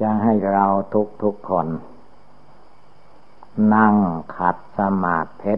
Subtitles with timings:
[0.00, 1.66] จะให้เราทุกทุกคน
[3.74, 3.96] นั่ง
[4.36, 5.54] ขัดสมาธิ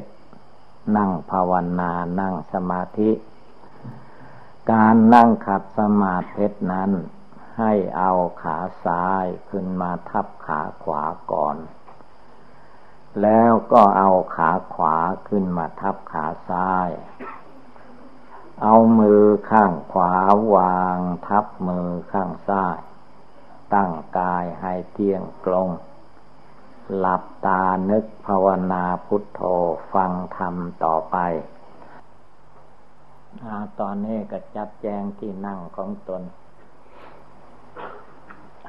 [0.96, 3.11] นั่งภาวนา นั่งสมาธิ
[4.71, 6.90] การนั่งขัดสมาธินั้น
[7.59, 8.12] ให้เอา
[8.43, 11.02] ขาซ้ายขึ้นมาทับขาขวา
[11.32, 11.56] ก่อน
[13.22, 14.96] แล้วก็เอาขาขวา
[15.29, 16.88] ขึ้นมาทับขาซ้าย
[18.62, 20.14] เอามือข้างขวา
[20.54, 22.79] วางทับมือข้างซ้าย
[23.75, 25.68] ตั้งกายให้เที่ยงตรง
[26.99, 29.40] หลับตานึกภาวนาพุทโธ
[29.93, 30.54] ฟังธรรม
[30.85, 31.17] ต่อไป
[33.45, 33.47] อ
[33.81, 36.22] ตอนนี้ก็จัดแจงที่นั่งของตน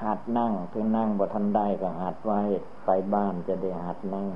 [0.03, 2.41] หัดนั่งที่นั่งบทันได้ก็หัดไว้
[2.85, 4.27] ไปบ้านจะได้หัดนั่ง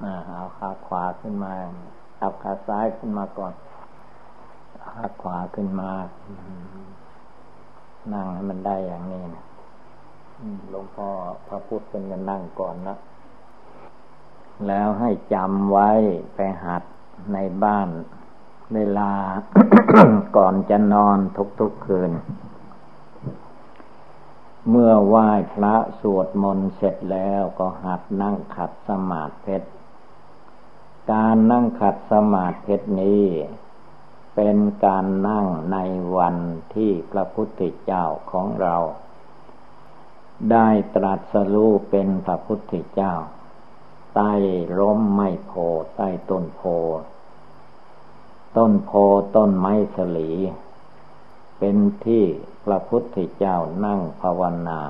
[0.00, 1.52] เอาขาขวาขึ้นมา
[2.18, 3.52] เอาขาซ้ายขึ้นมาก่อน
[4.84, 5.90] ขาขวาขึ้นมา
[8.12, 9.44] นั่งให้มันได้อย่างนี้นะ
[10.70, 11.08] หลวงพ่อ
[11.48, 12.96] พระพุทธเป็นกันนั่งก่อนนะ
[14.66, 15.90] แล้วให้จำไว้
[16.34, 16.82] ไปหัด
[17.32, 17.88] ในบ้าน
[18.74, 19.12] เวลา
[20.36, 21.18] ก่อนจะนอน
[21.60, 22.12] ทุกๆคืน
[24.70, 29.56] เมื่อไหว้พระสวดมนต์เสร็จแล้วก็หัดนั่งขัดสมาธิ
[31.12, 33.24] การนั่งขัดสมาธินี้
[34.34, 35.78] เป็นการนั่งใน
[36.16, 36.36] วัน
[36.74, 38.76] ที่พระพุทธเจ้าของเรา
[40.50, 43.14] ได้ตรัสรู้เป็นพระพุทธเจ้า
[44.14, 44.32] ใต้
[44.78, 45.52] ร่มไม้โพ
[45.96, 46.62] ใต้ต้นโพ
[48.56, 48.90] ต้นโพ
[49.36, 50.30] ต้นไม้สลี
[51.58, 52.24] เป็นที่
[52.64, 54.80] พระพุทธเจ้านั่งภาวนา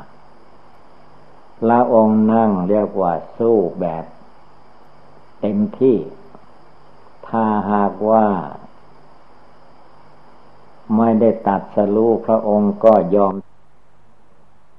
[1.61, 4.05] พระองค์นั่งเรียกว่าสู้แบบ
[5.41, 5.97] เต็มที่
[7.28, 8.27] ถ้าหากว่า
[10.97, 13.34] ไม่ได้ตัดสรู้พระองค์ก็ยอม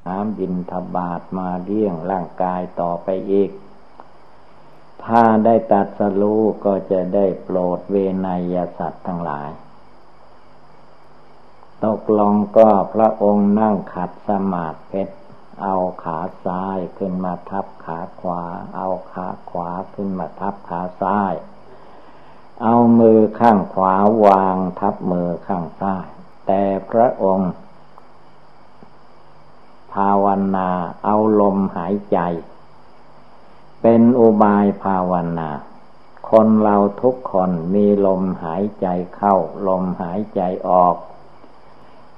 [0.08, 3.50] น้ำบินทบาทมาเลี้ยงร่างกายต่อไปอีก
[5.04, 7.96] ถ้าได้ตัดสรู้ก็จะได้โปรดเว
[8.26, 9.50] นยสัตว์ทั้งหลาย
[11.86, 15.04] ตกลงก็พระองค์นั่งขัดสมาธิ
[15.62, 18.44] เอาขาซ้ายขึ้นมาทับขาขวา
[18.76, 21.34] เอาขาขวาขึ้นมาทับขาซ้าย
[22.64, 23.96] เอามือข้างขวา
[24.26, 26.08] วางทับมือข้างซ้าย
[26.48, 27.52] แต่พระองค์
[29.94, 30.70] ภาวนา
[31.06, 32.20] เอาลมหายใจ
[33.82, 35.50] เป็นอุบายภาวนา
[36.30, 39.36] คนเราทุกคนมีลมหายใจเข้า
[39.68, 40.96] ลมหายใจออก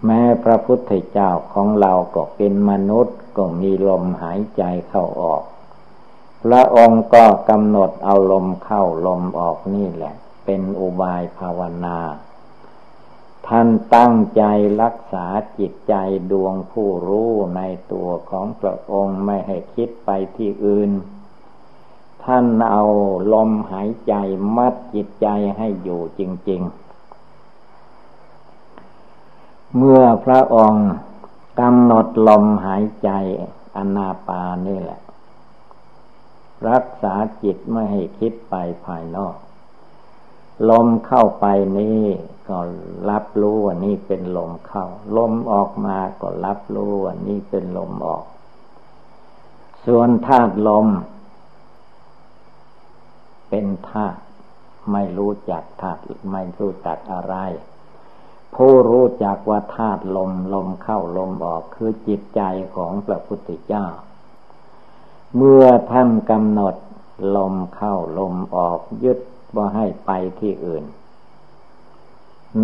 [0.06, 5.44] แม้พระพุทธเจ้าของเราก็เป็นมนุษย์ก็มีลมหายใจเข้าออก
[6.44, 10.16] พระองค์ก็กำหนดเอาลมเข้าลมออกนี่แหละ
[10.46, 11.98] เป็นอุบายภาวนา
[13.48, 14.44] ท่านตั้งใจ
[14.82, 15.26] รักษา
[15.60, 15.96] จิตใจ
[16.32, 17.62] ดวงผู้รู้ใน
[17.92, 20.92] ตัวของพระองค์ไม่ให้คิดไปที่อื่น
[22.24, 22.86] ท่านเอา
[23.34, 24.14] ลมหายใจ
[24.58, 26.62] มัดจิตใจให้อยู่จริง
[27.64, 30.88] ๆ เมื่อพระองค์
[31.60, 33.10] กำหนดลมหายใจ
[33.76, 35.02] อนาปานี่แหละ
[36.70, 37.14] รักษา
[37.44, 38.56] จิตไม่ให้คิดไป
[38.86, 39.36] ภายนอก
[40.70, 41.46] ลมเข้าไป
[41.78, 42.04] นี่
[42.50, 42.58] ก็
[43.10, 44.86] รับรู้ว่านี่เป็นลมเข้า
[45.18, 48.26] ลมออกมาก็รับรู้ว่านี่เป็นลมออก
[49.86, 50.88] ส่วนธาตุลม
[53.50, 54.20] เป็นธาตุ
[54.92, 56.02] ไม่รู้จักธาตุ
[56.32, 57.36] ไม่รู้จักอะไร
[58.56, 62.42] ผู้รู้จักว่าธาตุลมลมเข้าลมออกคือจิตใจ
[62.76, 63.86] ของพระพุทธเจ้า
[65.36, 66.76] เมื่อท่านกำหนด
[67.36, 69.20] ลมเข้าลมออกยึด
[69.56, 70.86] ว่าให้ไปที่อื่น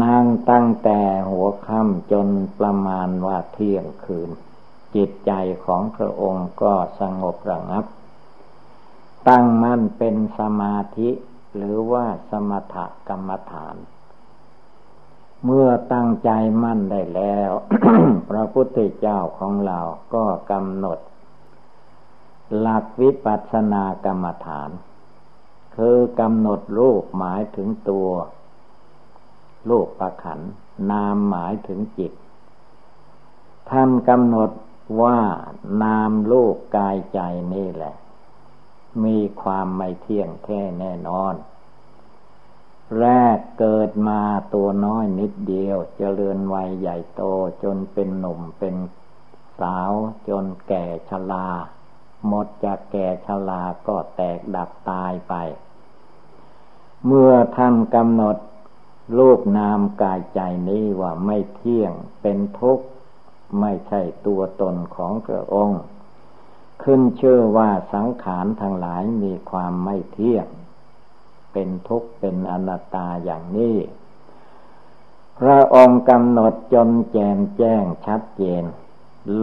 [0.03, 0.99] นางตั้งแต่
[1.29, 2.27] หัวค่ำจน
[2.59, 4.29] ประมาณว่าเที่ยงคืน
[4.95, 5.31] จิตใจ
[5.65, 7.85] ของพระองค์ก็สงบระงับ
[9.29, 11.09] ตั้งมั่นเป็นสมาธิ
[11.55, 12.75] หรือว่าสมถ
[13.07, 13.75] กรรมฐาน
[15.45, 16.29] เมื่อตั้งใจ
[16.63, 17.51] มั่นได้แล้ว
[18.29, 19.79] พระพุทธเจ้าของเรา
[20.13, 20.99] ก็กำหนด
[22.59, 24.69] หลักวิปัสสนากรรมฐาน
[25.75, 28.09] คือกำหนดรูปหมายถึงตัว
[29.69, 30.39] รูปประขัน
[30.91, 32.13] นามหมายถึงจิต
[33.69, 34.51] ท่านกำหนด
[35.01, 35.19] ว่า
[35.83, 37.19] นามรูปกายใจ
[37.53, 37.95] นี่แหละ
[39.03, 41.33] มีความไม่เที่ยงแท้แน่นอน
[42.99, 44.21] แรกเกิดมา
[44.53, 47.21] ตัวน้อยนิดเดียวจเจริญวัยใหญ่โต
[47.63, 48.75] จนเป็นหนุ่มเป็น
[49.59, 49.91] สาว
[50.29, 51.47] จนแก่ชรา
[52.27, 55.33] หมดจากแก่ชราก็แตกดับตายไป
[57.05, 58.37] เมื่อท่านกำหนด
[59.17, 60.39] รูปนามกายใจ
[60.69, 62.85] นี้ว่าไม่เที่ยงเป็นทุกข์
[63.59, 65.81] ไม่ใช่ตัวตนของพระองค์
[66.83, 70.47] ขึ้นเชื่อว่าสังขารทั้งหลายมีความไม่เที่ยง
[71.53, 73.77] เป็นทุกข์เป็นอนัตตาอย่างนี้
[75.39, 78.63] พระองค์กำหนดจนแจมแจ้งชัดเจน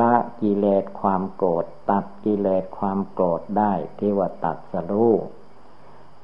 [0.01, 5.15] ละกิเลสความโกรธตัดกิเลสความโกรธได้ที่ว่าตัดสรู้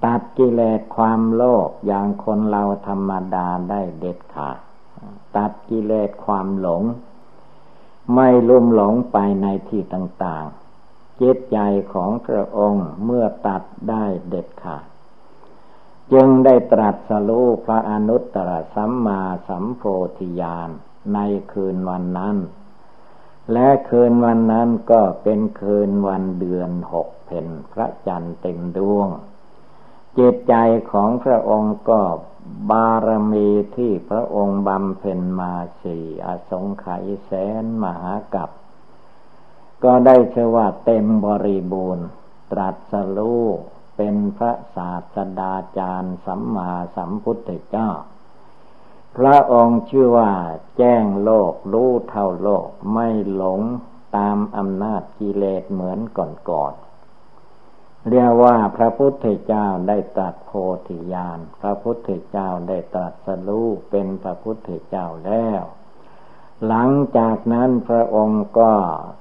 [0.04, 4.58] ตัดกิเลสความโลภอย่างคนเราธรรมดาได้เด็ดขาด
[5.36, 6.82] ตัดกิเลสความหลง
[8.14, 11.58] ไม่ลุ่มหลงไปในที่ต่างๆ เจตใจ
[11.92, 14.84] ของพระองค์เมื่อตัดได้เด็ดขาด
[16.12, 19.82] จึงได้ตรัสรู้พระอนุตตรสัมมาสัมโพ
[20.18, 20.68] ธิญาณ
[21.14, 21.18] ใน
[21.52, 22.36] คืนวันนั้น
[23.52, 29.08] และคืนวันนั้นก็เป็นคืนวันเดือนหกเพนพระจันทร์เต็มดวง
[30.18, 30.54] จิตใจ
[30.92, 32.00] ของพระองค์ก็
[32.70, 35.52] บารมีที่พระองค์บำเพ็ญมา
[35.82, 37.30] สี่อสงไขยแส
[37.62, 38.50] นมหากับ
[39.84, 42.06] ก็ได้เชื่อว่าเต็มบริบูรณ์
[42.52, 43.44] ตรัสรู้
[43.96, 47.90] เป็นพระศาสดาจารย์สัมมาสัมพุทธเจ้า
[49.16, 50.32] พระองค์ชื่อว่า
[50.78, 53.60] แจ้งโลกรู้เท่าโลกไม่หลง
[54.16, 60.52] ตามอำนาจกิเลสเหมือนก่อนๆเรียกว่าพระพุทธเจ้าได้ตรัสโพ
[60.88, 65.62] ธิญาณ พระพุทธเจ้าได้ตรัสรู้เป็นพระพุทธเจ้าแล้ว
[66.66, 68.72] หลังจากนั้นพระองค์ก็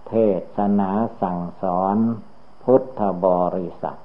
[0.07, 0.13] เท
[0.57, 0.91] ศนา
[1.21, 1.97] สั่งสอน
[2.63, 3.99] พุทธบริษัท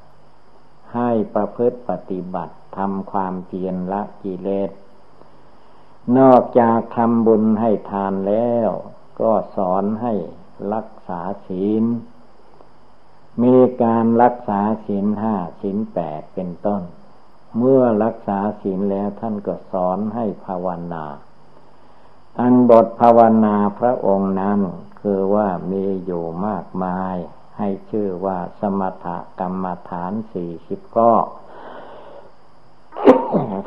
[0.95, 4.71] ให้ประพฤติปฏิบัติทำความเพียรละกิเลส
[6.17, 8.69] นอกจากทำบุญให้ทานแล้ว
[9.21, 10.15] ก็สอนให้
[10.75, 11.85] รักษาศีล
[13.43, 16.83] มีการรักษาศีลห้าศีลแปดเป็นต้น
[17.59, 21.05] เมื่อรักษาศีลแล้วท่านก็สอนให้ภาวนา
[22.41, 24.61] อันบทภาวนาพระองค์นั้น
[25.01, 27.17] คือว่ามีอยู่มากมาย
[27.59, 29.07] ให้ชื่อว่าสมถ
[29.41, 31.13] กรรมฐานสี่สิบก็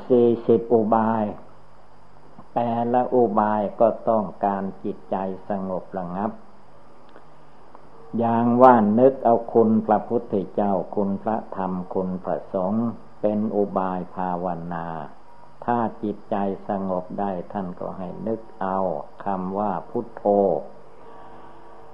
[0.10, 1.24] สี่สิบอุบาย
[2.54, 5.16] แต่ละอุบายก็ต้องการจิตใจ
[5.50, 6.32] สงบระงับ
[8.20, 12.88] อย่างว่านึกเอาคุณพระพุทธเจ้าคุณพระธรรมคุณพระสงฆ์
[13.22, 14.88] เป็นอุบายภาวนา
[15.66, 16.36] ถ้าจิตใจ
[16.68, 18.78] สงบได้ท่านก็ให้นึกเอา
[19.26, 20.24] คำว่าพุทโธ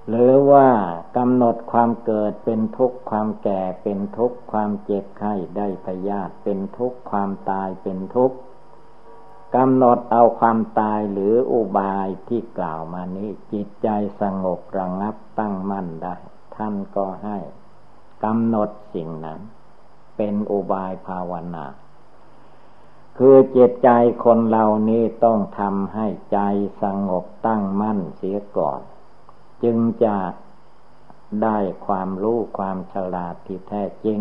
[0.08, 0.68] หรือว่า
[1.16, 8.36] กำหนดความเกิดเป็นทุกข์ความแก่เป็นทุกข์ความเจ็บไข้ได้พยาธิเป็นทุกข์ความตายเป็นทุกข์
[9.56, 13.88] กำหนดเอาความตายหรืออุบายที่กล่าวมานี้จิตใจ
[14.20, 16.16] สงบระงับตั้งมั่นได้
[16.56, 17.38] ท่านก็ให้
[18.24, 19.40] กำหนดสิ่งนั้น
[20.16, 21.66] เป็นอุบายภาวนา
[23.18, 23.90] คือจิตใจ
[24.24, 26.38] คนเหล่านี้ต้องทำให้ใจ
[26.82, 28.80] สงบตั้งมั่นเสียก่อน
[29.62, 30.16] จึงจะ
[31.42, 34.20] ได้ความรู้ความฉลาดที่แท้จริง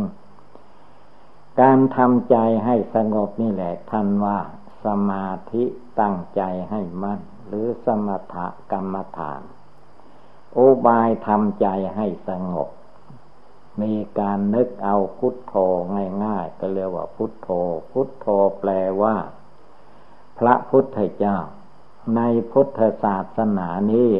[1.62, 4.40] การทำใจให้สงบนี่แหละท่านว่า
[4.86, 5.64] สมาธิ
[6.00, 8.36] ตั้งใจให้มั่น หรือสมถ
[8.72, 9.42] กรรมฐาน
[10.54, 12.70] โอบายทำใจให้สงบ
[13.82, 15.54] มีการนึกเอาพุทโธ
[16.26, 17.50] ง่ายๆ ก็เรียกว่าพุทโธ
[17.92, 18.28] พุทโธ
[18.60, 18.72] แปล
[19.02, 19.16] ว่า
[20.38, 21.38] พระพุทธเจ้า
[22.16, 22.22] ใน
[22.52, 24.12] พุทธศาสนานี้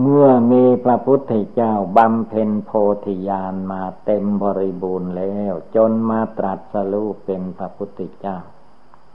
[0.00, 2.70] เมื่อมีพระพุทธเจ้าบำเพ็ญโพ
[3.04, 8.38] ธิญาณมาเต็มบริบูรณ์แล้ว จนมาตรัสรู้เป็นพระพุทธเจ้า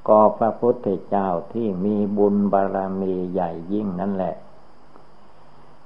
[0.08, 4.36] ก็พระพุทธเจ้าที่มีบุญบารมีใหญ่ยิ่งนั่นแหละ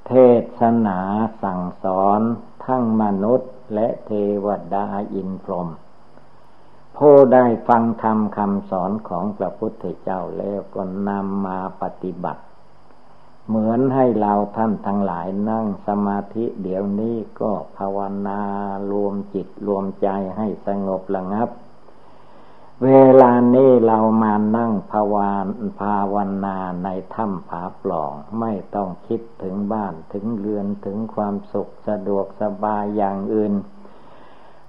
[0.07, 0.12] เท
[0.60, 1.00] ศนา
[1.43, 2.21] สั่งสอน
[2.65, 4.12] ทั้งมนุษย์และเท
[4.45, 5.67] วดาอินพรหม
[6.98, 12.43] ผู้ได้ฟังธรรมคำสอนของพระพุทธเจ้าแล้วก็นำมาปฏิบัติ
[13.53, 18.41] เหมือนให้เราท่านทั้งหลายนั่งสมาธิเดี๋ยวนี้ก็ภาวนา
[18.91, 21.50] รวมจิตรวมใจให้สงบระงับ
[22.84, 22.91] เว
[23.22, 25.46] ลานี้เรามานั่งภาวาน
[25.79, 26.15] ภาว
[26.46, 33.53] นาในถ้ำผาปล่อง ไม่ต้องคิดถึงบ้านถึงเรือนถึงความสุขสะดวกสบายอย่างอื่น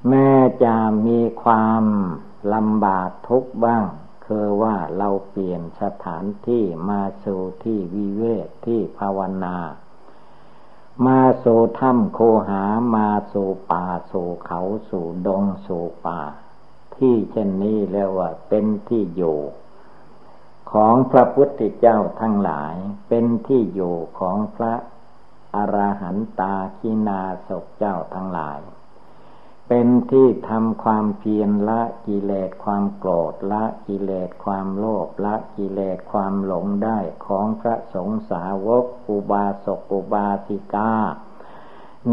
[0.09, 0.31] แม้
[0.65, 0.75] จะ
[1.07, 1.85] มีความ
[2.55, 3.85] ลำบากทุกข์บ้าง
[4.35, 9.57] คือว่าเราเปลี่ยนสถานที่มาสู่ที่วิเวกที่ภาวนา
[11.07, 12.65] มาสู่ถ้ำโคหา
[12.97, 14.61] มาสู่ป่าสู่เขา
[14.91, 16.21] สู่ดงสู่ป่า
[16.97, 19.39] ที่เช่นนี้เรียกว่าเป็นที่อยู่
[20.73, 22.75] ของพระพุทธเจ้าทั้งหลาย
[23.09, 24.75] เป็นที่อยู่ของพระ
[25.55, 28.61] อรหันตาคินาศกเจ้าทั้งหลาย
[29.75, 40.95] เป็นที่ทำความเพียรละกิเลสความโกรธละกิเลสความโลภละกิเลสความหลงได้ของพระสงฆ์สาวกอุบาสกอุบาสิกา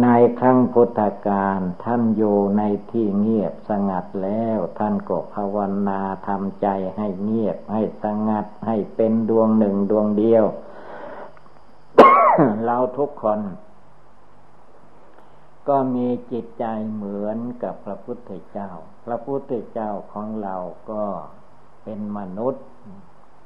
[0.01, 0.07] ใน
[0.39, 10.45] ครั้งพุทธกาลท่านอยู่ในที่เงียบสงัดแล้ว ท่านก็ภาวนาทำใจให้เงียบให้สงัดให้เป็นดวงหนึ่งดวงเดียว
[12.65, 13.41] เราทุกคน
[15.69, 18.69] ก็มีจิตใจเหมือนกับพระพุทธเจ้า
[19.05, 20.55] พระพุทธเจ้าของเรา
[20.91, 21.05] ก็
[21.83, 22.65] เป็นมนุษย์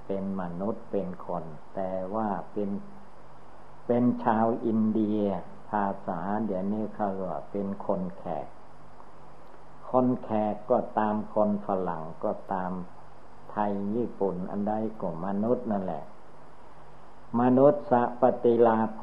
[0.07, 1.43] เป็นมนุษย์เป็นคน
[1.75, 2.69] แต่ว่าเป็น
[3.87, 5.21] เป็นชาวอินเดีย
[5.69, 8.47] ภาษาเดี๋ยวนี้เขาว่าเป็นคนแขก
[9.91, 12.71] คนแขกก็ตามคนฝรั่งก็ตาม
[13.51, 16.03] ไทยญี่ปุ่นอันใดก็มนุษย์นั่นแหละ
[17.41, 19.01] มนุษย์สปฏิลาโภ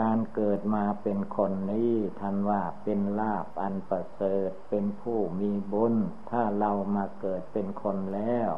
[0.00, 5.94] การเกิดมาเป็นคนนี้ท่านว่าเป็นลาบอันประเสริฐเป็นผู้มีบุญ
[6.30, 8.50] ถ้าเรามาเกิดเป็นคนแล้ว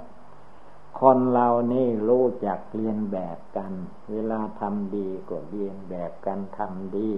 [1.01, 3.73] คนเรานี่รู้จักเรียนแบบกัน
[4.11, 7.13] เวลาทำดีก็เรียนแบบกันทำดี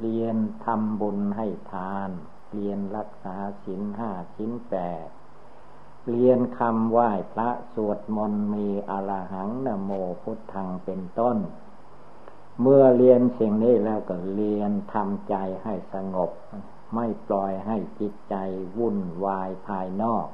[0.00, 2.10] เรียนทำบุญให้ทาน
[2.52, 4.74] เรียนรักษาศีลห้าศีลแป
[5.06, 5.08] ด
[6.08, 9.90] เรียนคำไหว้พระสวดมนต์มีอรหังนโม
[10.22, 11.36] พุทธังเป็นต้น
[12.60, 16.30] เมื่อเรียนสิ่งนี้แล้วก็เรียนทำใจให้สงบ
[16.94, 18.34] ไม่ปล่อยให้จิตใจ
[18.78, 20.26] วุ่นวายภายนอก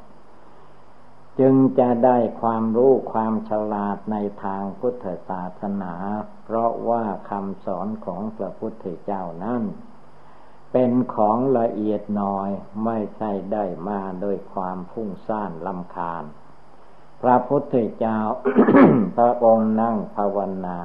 [1.41, 5.95] จึงจะได้ความรู้ความฉลาดในทางพุทธศาสนา
[6.45, 9.63] เพราะว่าคำสอนของพระพุทธเจ้านั้น
[10.79, 12.51] เป็นของละเอียดน้อย
[12.85, 16.25] ไม่ใช่ได้มาโดยความพุ่งซ่านลำคาญ
[17.21, 18.19] พระพุทธเจ้า
[19.17, 20.79] พระองค์นั่งภาวนา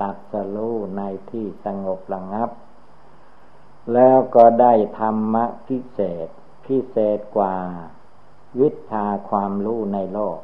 [0.00, 2.50] ตัดสรู้ในที่สงบระงับ
[3.92, 6.28] แล้วก็ได้ธรรมะพิเศษ
[6.66, 7.56] พิเศษกว่า
[8.60, 10.38] วิชาความรู้ในโลก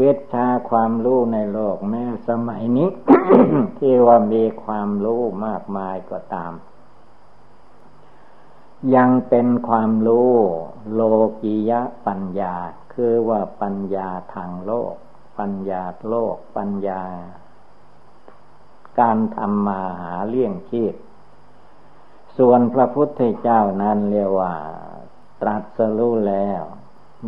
[0.00, 2.88] วิชาความรู้ในโลกแม้สมัยนี้
[3.78, 6.54] ที่ว่ามีความรู้มากมายก็ตาม
[8.94, 10.32] ยังเป็นความรู้
[10.92, 11.00] โล
[11.42, 12.54] กิยะปัญญา
[12.92, 14.94] คือว่าปัญญาทางโลก
[15.38, 17.02] ปัญญาโลก ปัญญา
[19.00, 20.94] การทำมาหาเลี่ยงชีพ
[22.36, 24.54] ส่วนพระพุทธเจ้านั้นเรียกว่า
[25.40, 26.62] ตรัสรู้แล้ว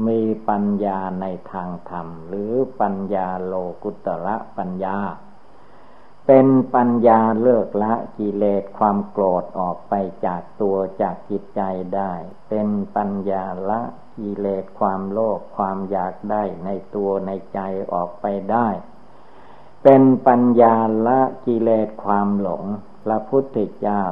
[0.06, 4.96] มีปัญญาในทางธรรม หรือปัญญาโลกุตระปัญญา
[6.30, 9.94] เป็นปัญญาเลิกละกิเลสความโกรธออกไป
[10.26, 11.60] จากตัวจากจิตใจ
[11.96, 12.12] ได้
[12.48, 13.80] เป็นปัญญาละ
[14.18, 17.60] กิเลสความโลภความอยากได้ในตัวในใจ
[17.92, 18.68] ออกไปได้
[19.82, 22.64] เป็นปัญญาละกิเลสความหลง
[23.04, 24.04] พระพุทธเจ้า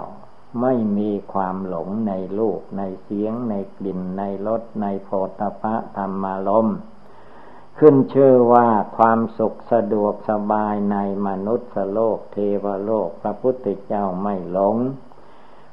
[0.60, 5.08] ไม่มีความหลงในรูปในเสียงในกลิ่นในรสในโพ
[5.40, 6.78] ธพะธรรมารมณ์
[7.78, 14.76] ขึ้นชื่อว่าความสุขสะดวกสบายในมนุษย์โลกเทวโลกพระพุทธเจ้าไม่หลง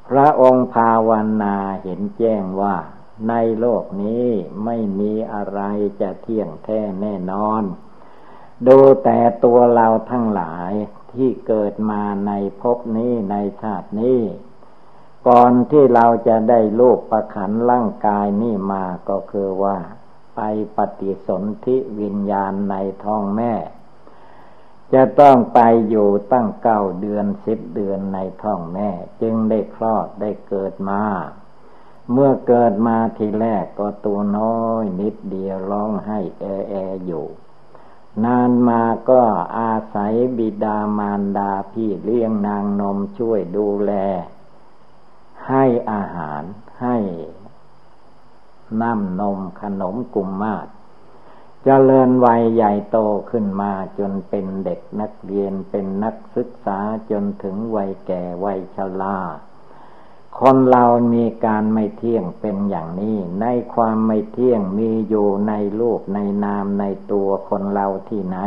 [0.09, 1.11] พระองค์ภาว
[1.43, 2.75] นาเห็นแจ้งว่า
[3.29, 4.27] ในโลกนี้
[4.65, 5.61] ไม่มีอะไร
[6.01, 7.63] จะเที่ยงแท้แน่นอน
[8.67, 10.71] ดูแต่ตัวเราทั้งหลาย
[11.13, 12.31] ที่เกิดมาใน
[12.61, 14.21] ภพนี้ในชาตินี้
[15.27, 19.77] ก่อนที่เราจะได้ลูกประขันร่างกายนี่มาก็คือว่า
[20.35, 20.41] ไป
[20.77, 23.53] ปฏิสนธิวิญญาณในท้องแม่
[24.93, 25.59] จะต้องไป
[25.89, 28.89] อยู่ตั้งเก้าเดือนสิบเดือนในท้องแม่
[29.21, 31.03] จึงได้คลอดได้เกิดมา
[32.11, 36.73] เมื่อเกิดมาทีแรกก็ตัวน้อยนิดเดียวร้องให้แอแอ
[37.05, 37.27] อยู่
[38.23, 39.21] นานมาก็
[39.59, 43.91] อาศัยบิดามารดาพี่เลี้ยงนางนมช่วยดูแล
[45.47, 46.43] ให้อาหาร
[46.81, 46.97] ให้
[48.81, 50.67] น้ำนมขนมกุมมาศ
[51.63, 52.97] เจริญวัยใหญ่โต
[53.29, 56.79] ขึ้นมาจนเป็นเด็กนักเรียนเป็นนักศึกษา
[57.11, 59.19] จนถึงวัยแก่วัยชรา
[60.39, 68.39] คนเรามีการไม่เที่ยงเป็นอย่างนี้ ในความไม่เที่ยงมีอยู่ในรูปในนามในตัวคนเราที่ไหน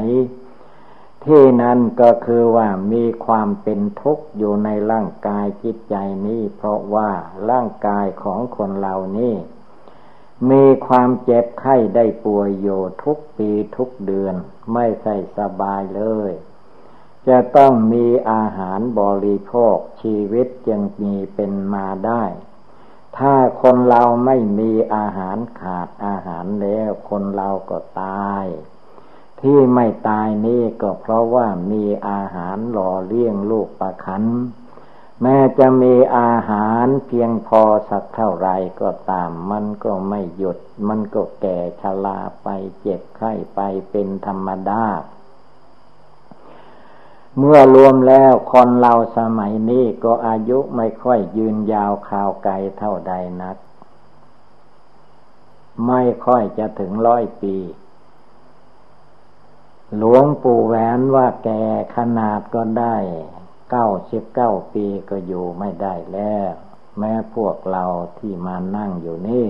[1.25, 5.95] ที่นั้นก็คือว่ามีความเป็นทุกข์อยู่ในร่างกายจิตใจ
[6.26, 7.11] นี้ เพราะว่า
[7.50, 9.35] ร่างกายของคนเรานี้
[10.50, 14.35] มีความเจ็บไข้ได้ป่วยอยู่ทุกปีทุกเดือน
[14.73, 16.33] ไม่ใส่สบายเลย
[17.28, 22.25] จะต้องมีอาหารบริโภคชีวิตจึงมีเป็นมาได้
[23.19, 28.45] ถ้าคนเราไม่มีอาหารขาดอาหารแล้วคนเราก็ตาย
[29.40, 34.25] ที่ไม่ตายนี่ก็เพราะว่ามีอาหารหล่อเลี้ยงลูกประคัน
[35.23, 38.49] แม้จะมีอาหารเพียงพอสักเท่าไร
[38.81, 40.59] ก็ตาม มันก็ไม่หยุด
[40.89, 42.49] มันก็แก่ชราไป
[42.81, 44.85] เจ็บไข้ไปเป็นธรรมดา
[47.39, 53.57] เมื่อรวมแล้วคนเราสมัยนี้ก็อายุไม่ค่อยยืนยาวข่าวไกลเท่าใดนัก
[55.87, 57.57] ไม่ค่อยจะถึงร้อยปี
[59.97, 61.63] หลวงปู่แหวนว่าแก่
[61.97, 62.97] ขนาดก็ได้
[63.71, 66.51] เก้าสิบเก้าปีก็อยู่ไม่ได้แล้ว
[66.99, 67.85] แม้พวกเรา
[68.19, 69.49] ที่มานั่งอยู่นี่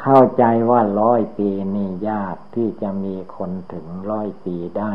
[0.00, 4.94] เข้าใจว่าร้อยปีนี่ยากที่จะมีคนถึงร้อยปีได้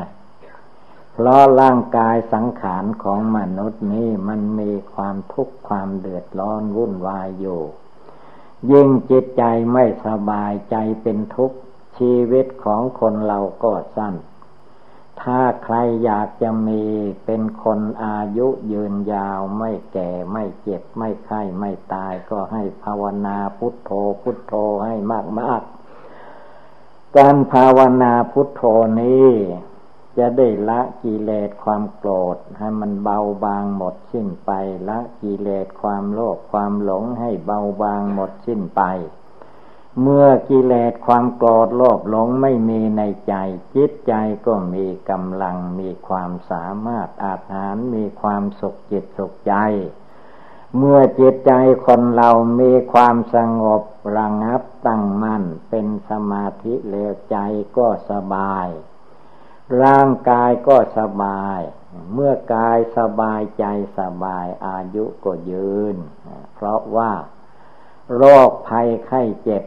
[1.13, 7.61] เพราะร่างกายสังขารของมนุษย์นี้มันมีความทุกข์ความเดือดร้อนวุ่นวายอยู่
[8.71, 11.57] ยิ่งจิตใจไม่สบายใจเป็นทุกข์
[11.97, 14.15] ชีวิตของคนเราก็สั้น
[15.21, 16.83] ถ้าใครอยากจะมี
[17.25, 24.53] เป็นคนอายุยืนยาวไม่แก่ไม่เจ็บไม่ไข้ไม่ตายก็ให้ภาวนาพุทโธพุทโธ
[24.85, 25.61] ให้มากมาก
[27.17, 28.61] การภาวนาพุทโธ
[29.01, 29.29] นี้
[30.17, 34.51] จะได้ละกิเลสความโกรธ ให้มันเบาบางหมดสิ้นไป
[34.89, 38.81] ละกิเลสความโลภความหลงให้เบาบางหมดสิ้นไป
[40.01, 43.33] เมื่อกิเลสความโกรธโลภหลงไม่มีในใจ
[43.75, 44.13] จิตใจ
[44.45, 49.55] ก็มีกำลังมีความสามารถอาหารมีความสุขจิตสุขใจ
[50.77, 51.53] เมื่อจิตใจ
[51.85, 53.81] คนเรามีความสงบ
[54.17, 57.37] ระงับตั้งมั่นเป็นสมาธิเลวใจ
[57.77, 58.67] ก็สบาย
[59.83, 61.59] ร่างกายก็สบาย
[62.13, 63.65] เมื่อกายสบายใจ
[63.99, 65.95] สบายอายุก็ยืน
[66.55, 67.11] เพราะว่า
[68.15, 69.63] โรคภัยไข้เจ็บ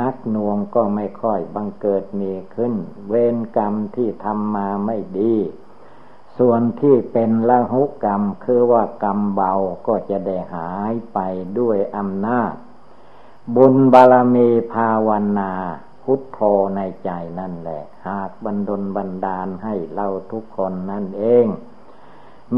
[0.00, 2.74] นักนวงก็ไม่ค่อยบังเกิดมีขึ้น
[3.08, 5.34] เวรกรรมที่ทำมาไม่ดี
[6.38, 9.52] ส่วนที่เป็นละหุกรรมคือว่ากรรมเบา
[9.86, 11.18] ก็จะได้หายไป
[11.58, 12.54] ด้วยอำนาจ
[13.56, 15.08] บุญบารมีภาว
[15.38, 15.52] นา
[16.02, 16.40] พุทโธ
[16.76, 21.46] ในใจนั่นแหละ หากบันดลบันดาลให้เราทุกคนนั่นเอง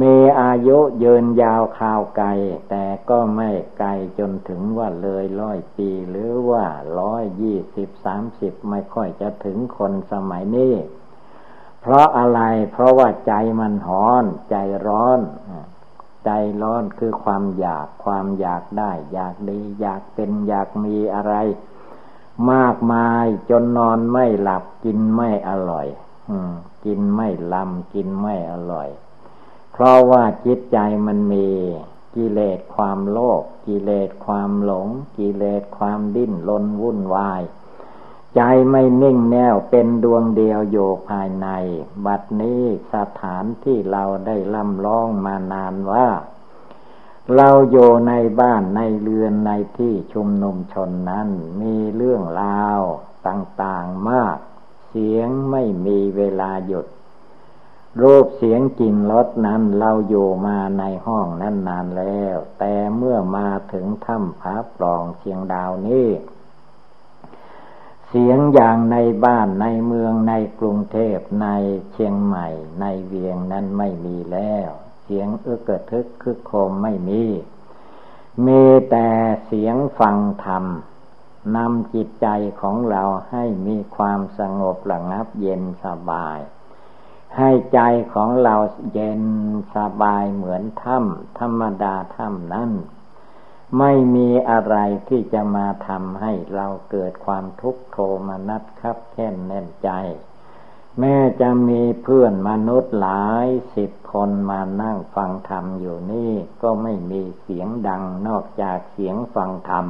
[0.00, 2.28] มีอายุยืนยาวข่าวไกล
[2.70, 6.64] แต่ก็ไม่ไกลจนถึงว่าเลยร้อยปี หรือว่า
[6.98, 10.74] ร้อยยี่สิบสามสิบไม่ค่อยจะถึงคนสมัยนี้
[11.81, 12.40] เพราะอะไร
[12.72, 15.20] เพราะว่าใจมันหอน ใจร้อน
[16.24, 16.31] ใจ
[16.62, 21.35] ร้อนคือความอยากความอยากได้ อยากดี อยากเป็นอยากมีอะไร
[22.52, 25.87] มากมายจนนอนไม่หลับกินไม่อร่อย
[26.31, 26.33] อ
[26.85, 28.88] กินไม่ลำกินไม่อร่อย
[29.72, 31.48] เพราะว่าจิตใจมันมี
[32.14, 37.42] กิเลสความโลภกิเลสความหลง กิเลสความดิ้นรนวุ่นวาย
[38.37, 41.48] ใจไม่นิ่งแน่วเป็นดวงเดียวโยภายใน
[42.06, 42.62] บัดนี้
[42.94, 46.08] สถานที่เราได้ล่ำร้องมานานว่า
[47.37, 47.76] เราโย
[48.08, 51.28] ในบ้านในเรือนในที่ชุมนุมชนนั้น
[51.61, 52.80] มีเรื่องราว
[53.26, 54.37] ต่างๆมาก
[54.88, 56.87] เสียงไม่มีเวลาหยุด
[58.00, 66.09] รูปเสียงกลิ่นรสนั้นเราอยู่มาในห้องนั้นนานแล้ว แต่เมื่อมาถึงถ้ำผาปล่องเชียงดาวนี้
[68.09, 71.48] เสียงอย่างในบ้านในเมืองในกรุงเทพใน
[71.92, 72.48] เชียงใหม่
[72.81, 74.70] ในเวียงนั้นไม่มีแล้ว
[75.02, 77.24] เสียงเอื้อกระทึกคึกโคมไม่มี
[78.46, 79.09] มีแต่
[79.46, 80.64] เสียงฟังธรรม
[81.57, 82.26] นำจิตใจ
[82.61, 86.38] ของเราให้มีความสงบระงับเย็นสบาย
[87.37, 87.81] ให้ใจ
[88.14, 88.55] ของเรา
[88.92, 89.23] เย็น
[89.75, 92.71] สบายเหมือนถ้ำธรรมดาถ้ำนั้น
[93.79, 94.77] ไม่มีอะไร
[95.09, 99.90] ที่จะมาทำให้เราเกิดความทุกข์โทมนัสครับแค่นแน่นใจ
[100.99, 109.87] แม้จะมีเพื่อนมนุษย์หลายสิบคนมานั่งฟังธรรมอยู่นี่ ก็ไม่มีเสียงดังนอกจากเสียงฟังธรรม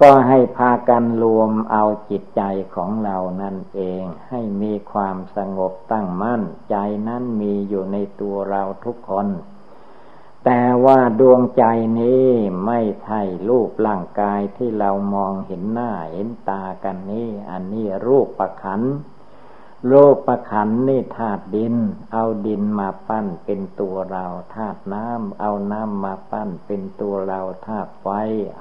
[0.00, 2.42] ก็ให้พากันรวมเอาจิตใจ
[2.74, 6.76] ของเรานั่นเอง ให้มีความสงบตั้งมั่น ใจ
[7.08, 9.28] นั้นมีอยู่ในตัวเราทุกคน
[10.44, 11.64] แต่ว่าดวงใจ
[12.00, 12.28] นี้
[12.66, 18.82] ไม่ใช่รูปร่างกายที่เรามองเห็นหน้าเห็นตากันนี้ อันนี้รูปประคัน
[19.86, 19.92] โล
[20.26, 21.74] ประขันนี่ธาตุดิน
[22.12, 28.06] เอาดินมาปั้นเป็นตัวเราธาตุน้ำเอาน้ำมาปั้นเป็นตัวเราธาตุไฟ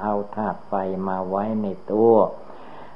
[0.01, 0.73] เอาธาตุไฟ
[1.08, 2.13] มาไว้ในตัว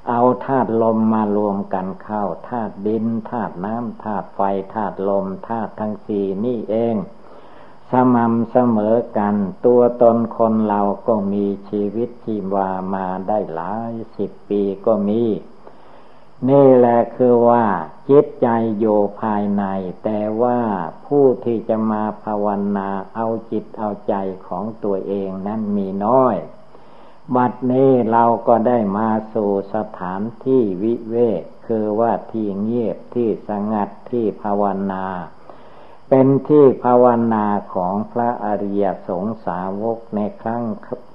[0.09, 4.41] เอาธาตุลมมารวมกันเข้าธาตุดินธาตุน้ำธาตุไฟ
[4.73, 6.95] ธาตุลมธาตุทั้งสี่นี่เอง
[7.91, 15.23] สม่ำเสมอกัน ตัวตนคนเราก็มีชีวิตชีวามาได้หลายสิบปีก็มี
[16.49, 17.65] นี่แหละคือว่า
[18.09, 18.85] จิตใจโย
[19.21, 19.63] ภายใน
[20.03, 20.59] แต่ว่า
[21.07, 24.15] ผู้ที่จะมาภาวนาเอาจิตเอาใจ
[24.47, 26.35] ของตัวเองนั้นมีน้อย
[27.35, 35.05] บัดนี้เราก็ได้มาสู่สถานที่วิเวกคือว่าที่เงียบที่สงัดที่ภาวนา
[36.13, 37.45] เป็นที่ภาวนา
[37.75, 40.63] ของพระอริยสงสาวกในครั้ง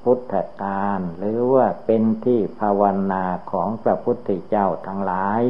[0.02, 2.82] พุทธกาลหรือว่าเป็นที่ภาว
[3.12, 5.40] นาของพระพุทธเจ้าทั้งหลาย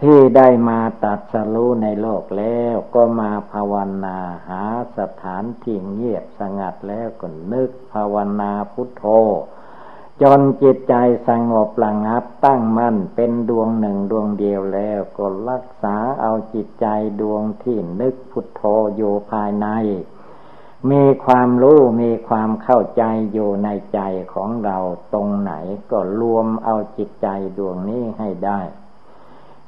[0.00, 4.64] ที่ได้มาตัดสรู้ในโลกแล้วก็มาภาวนาหา
[4.98, 9.04] สถานที่เงียบสงัดแล้วก็นึกภาวนาพุทโธ
[10.22, 10.94] จนจิตใจ
[11.28, 16.86] สงบระงับตั้งมั่นเป็นดวงหนึ่งดวงเดียวแล้วก็รักษาเอาจิตใจ
[17.20, 18.62] ดวงที่นึกพุทโธ
[18.96, 19.68] อยู่ภายใน
[20.90, 24.00] มีความรู้มีความเข้าใจอยู่ในใจ
[24.34, 24.78] ของเรา
[25.14, 25.52] ตรงไหน
[25.90, 28.60] ก็รวมเอาจิตใจดวงนี้ให้ได้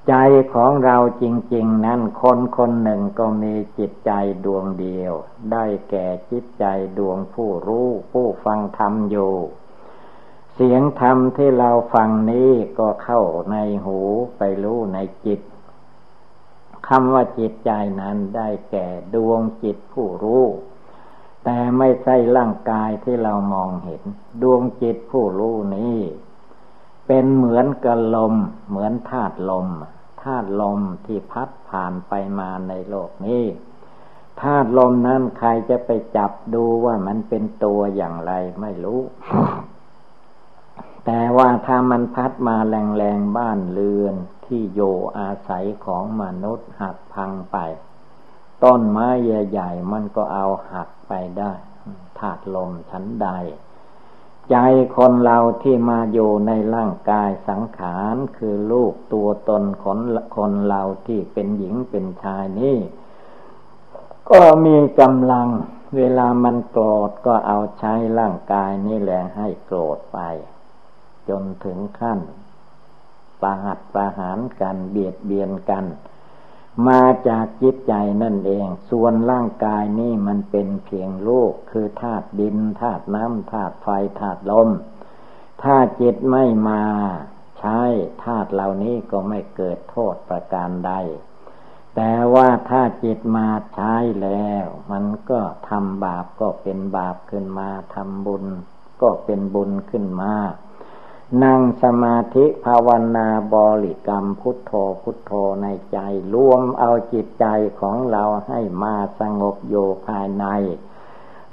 [0.09, 0.15] ใจ
[0.55, 4.13] ของเราจริง ๆ นั้นคนคนหนึ่งก็มีจิตใจ
[4.45, 5.13] ดวงเดียว
[5.53, 6.65] ได้แก่จิตใจ
[6.99, 9.35] ดวงผู้รู้ผู้ฟังธรรมอยู่
[10.57, 13.99] เสียงธรรมที่เราฟังนี้ก็เข้าในหู
[14.39, 15.41] ไปรู้ในจิต
[16.89, 20.45] คำว่าจิตใจนั้นได้แก่ดวงจิตผู้รู้
[21.45, 24.03] แต่ไม่ใช่ร่างกายที่เรามองเห็น
[24.43, 25.99] ดวงจิตผู้รู้นี้
[27.07, 28.35] เป็นเหมือนกับลม
[28.69, 29.69] เหมือนธาตุลม
[30.23, 33.45] ธาตุลมที่พัดผ่านไปมาในโลกนี้
[34.43, 39.01] ธาตุลมนั้นใครจะไปจับดูว่ามันเป็นตัวอย่างไรไม่รู้
[41.05, 44.15] แต่ว่าถ้ามันพัดมาแรงๆบ้านเรือน
[44.45, 44.81] ที่โย
[45.19, 47.57] อาศัยของมนุษย์หักพังไป
[48.65, 51.53] ต้นไม้ใหญ่ๆมันก็เอาหักไปได้
[52.19, 53.29] ธาตุลมชั้นใด
[54.51, 54.57] ใจ
[54.97, 59.99] คนเราที่มาอยู่ในร่างกายสังขารคือลูกตัวตนคน
[60.37, 62.79] คนเราที่เป็นหญิงเป็นชายนี่
[64.31, 65.49] ก็มีกำลัง
[65.97, 70.19] เวลามันโกรธก็เอาใช้ร่างกายนี่แหละให้โกรธไป
[71.29, 72.21] จนถึงขั้น
[73.41, 75.85] ประหัดประหารกันเบียดเบียนกัน
[76.89, 83.89] มาจากจิตใจนั่นเอง ส่วนร่างกายนี่มันเป็นเพียงลูกคือธาตุดินธาตุน้ำธาตุไฟ
[84.21, 84.69] ธาตุลม
[85.63, 86.83] ถ้าจิตไม่มา
[87.59, 87.81] ใช้
[88.25, 90.93] ธาตุเหล่านี้ก็ไม่เกิดโทษประการใด
[91.97, 98.45] แต่ว่าถ้าจิตมาใช้แล้ว มันก็ทำบาปก็เป็นบาปขึ้นมาทำบุญ
[99.03, 100.33] ก็เป็นบุญขึ้นมา
[101.43, 105.99] นั่งสมาธิภาวนาบริกรรมพุทโธพุทโธในใจ
[106.35, 107.47] รวมเอาจิตใจ
[107.81, 109.75] ของเราให้มาสงบโย
[110.09, 110.47] ภายใน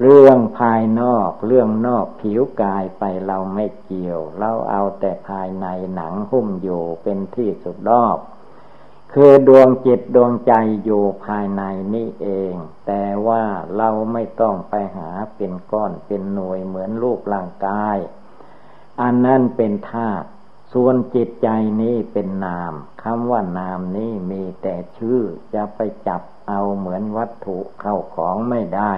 [0.02, 8.18] เรื่องภายนอกเรื่องนอกผิวกายไปเราไม่เกี่ยว เราเอาแต่ภายในหนังหุ้มอยู่เป็นที่สุดรอบ
[9.14, 11.64] คือดวงจิตดวงใจอยู่ภายใน
[11.94, 12.54] นี่เอง
[12.88, 13.44] แต่ว่า
[13.78, 17.98] เราไม่ต้องไปหาเป็นก้อนเป็นหน่วยเหมือนรูปร่างกาย
[19.02, 20.28] อันนั้นเป็นธาตุ
[20.74, 21.48] ส่วนจิตใจ
[21.82, 22.74] นี้เป็นนาม
[23.04, 25.22] คำว่านามนี้มีแต่ชื่อ
[25.54, 28.94] จะไปจับเอาเหมือนวัตถุเข้าของไม่ได้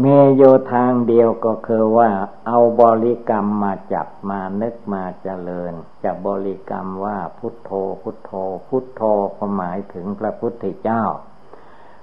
[0.00, 0.04] เม
[0.36, 0.42] โย
[0.72, 2.10] ทางเดียวก็คือว่า
[2.46, 5.72] เอาบริกรรมมาจับมานึกมาเจริญ
[6.04, 7.70] จะบริกรรมว่าพุทโธ
[8.02, 8.32] พุทโธ
[8.68, 9.02] พุทโธ
[9.36, 11.02] ก็หมายถึงพระพุทธเจ้า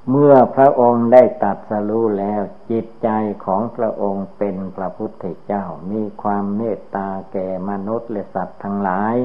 [0.10, 3.10] เมื่อพระองค์ได้ตัดสรู้แล้ว จิตใจ
[3.46, 9.15] ของพระองค์เป็นพระพุทธเจ้า มีความเมตตาแก่มนุษย์และสัตว์ทั้งหลาย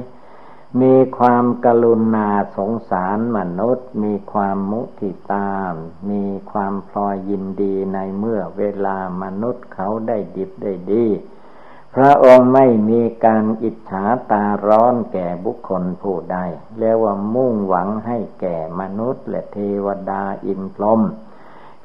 [0.80, 5.50] มีความกรุณาสงสารมนุษย์ มีความมุทิตา
[6.10, 11.04] มีความพลอยยินดีในเมื่อเวลามนุษย์เขาได้ดิบได้ดี
[11.96, 16.38] พระองค์ไม่มีการอิจฉาตาร้อนแก่บุคคลผู้ใด
[16.78, 21.00] เรียกว่ามุ่งหวังให้แก่มนุษย์และเทวดาอินพรหม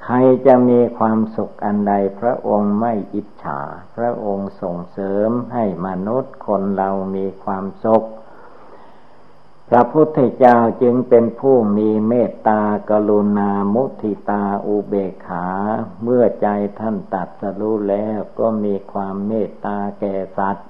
[0.04, 0.15] ใคร
[0.46, 3.60] จะมีความสุขอันใดพระองค์ไม่อิจฉา
[3.96, 8.06] พระองค์ส่งเสริมให้มนุษย์คนเรามีความสุข
[9.69, 15.47] พระพุทธเจ้าจึงเป็นผู้มีเมตตากรุณามุทิตาอุเบกขา
[16.03, 16.47] เมื่อใจ
[16.80, 20.67] ท่านตัดสรู้แล้วก็มีความเมตตาแก่สัตว์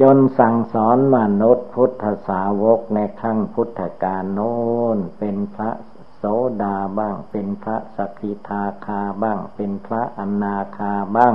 [0.00, 4.56] จนสั่งสอนมนุษย์พุทธสาวกในครั้งพุทธกาลโน้
[4.96, 5.70] นเป็นพระ
[6.16, 6.24] โส
[6.62, 11.34] ดาบ้าง เป็นพระสกิทาคาบ้าง เป็นพระอนาคาบ้าง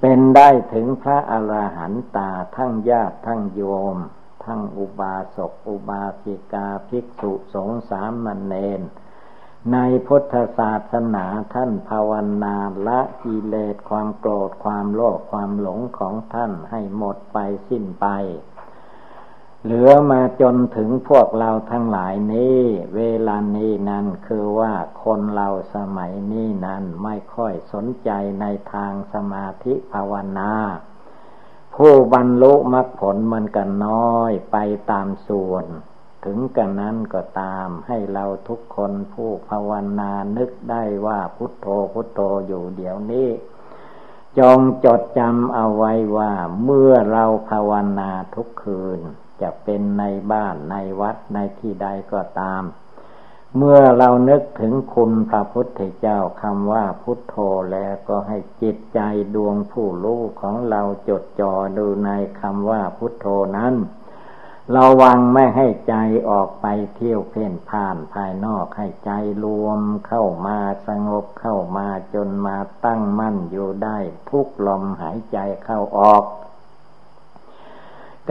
[0.00, 3.62] เป็นได้ถึงพระอรหันตาทั้งญาติทั้งโย
[3.94, 3.98] ม
[4.46, 8.80] ทั้งอุบาสกอุบาสิกาภิกษุสงฆ์สามมเณร
[9.72, 12.12] ในพุทธศาสนาท่านภาว
[12.44, 18.06] นาละกิเลสความโกรธความโลภความหลงของท่านให้หมดไปสิ้นไป
[19.64, 22.58] เหลือมาจนถึงพวกเราทั้งหลายนี้
[22.96, 24.72] เวลานี้นั้นคือว่า
[25.04, 30.50] คนเราสมัยนี้นั้นไม่ค่อยสนใจในทางสมาธิภาวนา
[31.78, 34.56] ผู้บรรลุมรรคผลมันกันน้อยไป
[34.90, 35.66] ตามส่วน
[36.24, 43.28] ถึงกันนั้นก็ตามให้เราทุกคนผู้ภาวนานึกได้ว่าพุทโธพุทโธอยู่เดี๋ยวนี้
[44.38, 46.32] จงจดจำเอาไว้ว่า
[46.64, 49.00] เมื่อเราภาวนาทุกคืน
[49.42, 52.62] จะเป็นในบ้านในวัดในที่ใดก็ตาม
[53.58, 57.36] เมื่อเรานึกถึงคุณพระพุทธเจ้าคำว่าพุทโธ
[57.72, 59.00] แล้วก็ให้จิตใจ
[59.34, 63.74] ดวงผู้รู้ของเราจดจ่อดูในคำว่าพุทโธนั้น
[64.72, 65.94] เราวังไม่ให้ใจ
[66.28, 69.10] ออกไปเที่ยวเพ่นผ่านภายนอกให้ใจ
[69.44, 73.98] รวมเข้ามาสงบเข้ามาจนมาตั้งมั่นอยู่ได้
[74.30, 76.24] ทุกลมหายใจเข้าออก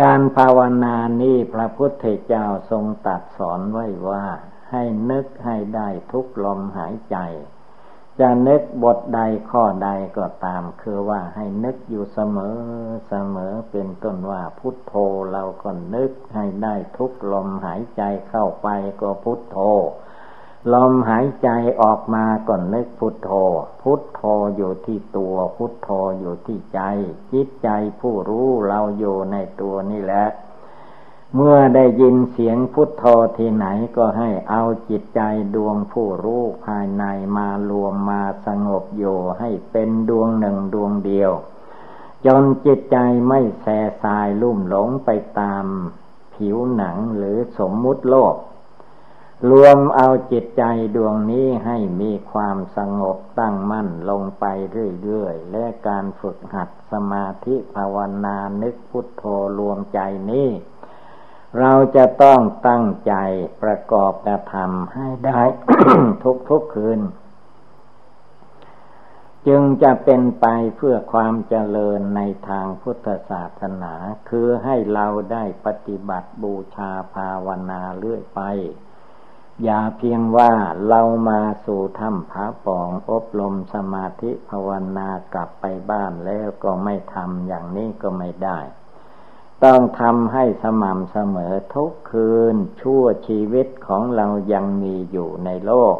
[0.01, 4.25] การภาวนานี้พระพุทธเจ้าทรงตัดสอนไว้ว่า
[4.73, 7.17] ให้นึกให้ได้ทุกลมหายใจ
[8.19, 12.57] จะนึกบทใดข้อใดก็ตาม คือว่าให้นึกอยู่เสมอ
[13.09, 14.93] เสมอเป็นต้นว่าพุทโธ
[15.31, 18.67] เราก็นึกให้ได้ทุกลมหายใจเข้าไป
[19.01, 19.57] ก็พุทโธ
[20.73, 21.49] ลมหายใจ
[21.81, 23.31] ออกมาก่อนนึกพุทโธ
[23.81, 24.21] พุทโธ
[24.55, 26.81] อยู่ที่ตัว พุทโธอยู่ที่ใจ
[27.31, 30.25] จิตใจผู้รู้เราอยู่ในตัวนี่แหละ
[31.35, 33.03] เมื่อได้ยินเสียงพุทโธ
[33.37, 33.65] ที่ไหน
[33.97, 35.21] ก็ให้เอาจิตใจ
[35.55, 37.03] ดวงผู้รู้ภายใน
[37.37, 41.31] มารวมมาสงบอยู่ให้เป็นดวงหนึ่งดวงเดียว
[42.25, 43.67] จนจิตใจไม่แส
[44.03, 45.65] สายลุ่มหลงไปตาม
[46.35, 48.35] ผิวหนังหรือสมมุติโลก
[49.51, 50.63] รวมเอาจิตใจ
[50.95, 54.45] ดวงนี้ให้มีความสงบตั้งมั่นลงไป
[55.03, 59.23] เรื่อยๆ และการฝึกหัดสมาธิภาวนานึกพุทโธ
[59.59, 59.99] รวมใจ
[60.31, 60.49] นี้
[61.59, 63.13] เราจะต้องตั้งใจ
[63.61, 65.41] ประกอบกระทำให้ได้
[66.49, 67.01] ทุกๆคืน
[69.47, 73.93] จึงจะเป็นไปเพื่อความเจริญในทางพุทธศาสนา
[74.29, 78.41] คือให้เราได้ปฏิบัติบูชาภาวนาเรื่อยไป
[79.63, 80.51] อย่าเพียงว่า
[80.89, 88.59] เรามาสู่ถ้ำผาปองอบรมสมาธิภาวนากลับไปบ้านแล้วก็ไม่ทำอย่างนี้ก็ไม่ได้
[89.63, 95.97] ต้องทำให้สม่ำเสมอทุกคืน ชั่วชีวิตของเรายังมีอยู่ในโลก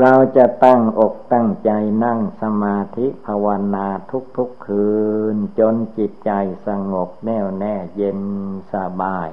[0.00, 1.70] เราจะตั้งอกตั้งใจ
[2.04, 3.86] นั่งสมาธิภาวนา
[4.36, 4.88] ทุกๆคื
[5.34, 6.30] น จนจิตใจ
[6.66, 8.20] สงบแน่วแน่เย็น
[8.72, 9.28] สบาย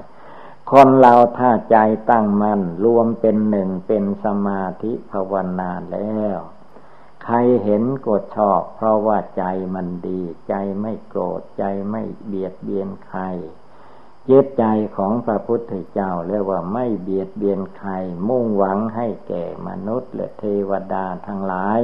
[0.70, 1.76] คนเราถ้าใจ
[2.10, 6.38] ตั้งมัน่นรวมเป็นหนึ่งเป็นสมาธิภาวนาแล้ว
[7.24, 13.20] ใครเห็นก็ชอบ เพราะว่าใจมันดี ใจไม่โกรธใจไม่เบียดเบียนใคร
[14.28, 14.64] จิตใจ
[14.96, 17.90] ของพระพุทธเจ้าเรียกว่าไม่เบียดเบียนใคร
[18.28, 21.80] มุ่งหวังให้แก่มนุษย์และเทวดาทั้งหลาย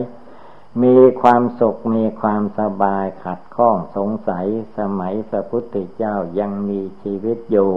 [0.83, 4.47] มีความสุขมีความสบายขัดข้องสงสัย
[4.79, 7.75] สมัยพระพุทธเจ้ายังมีชีวิตอยู่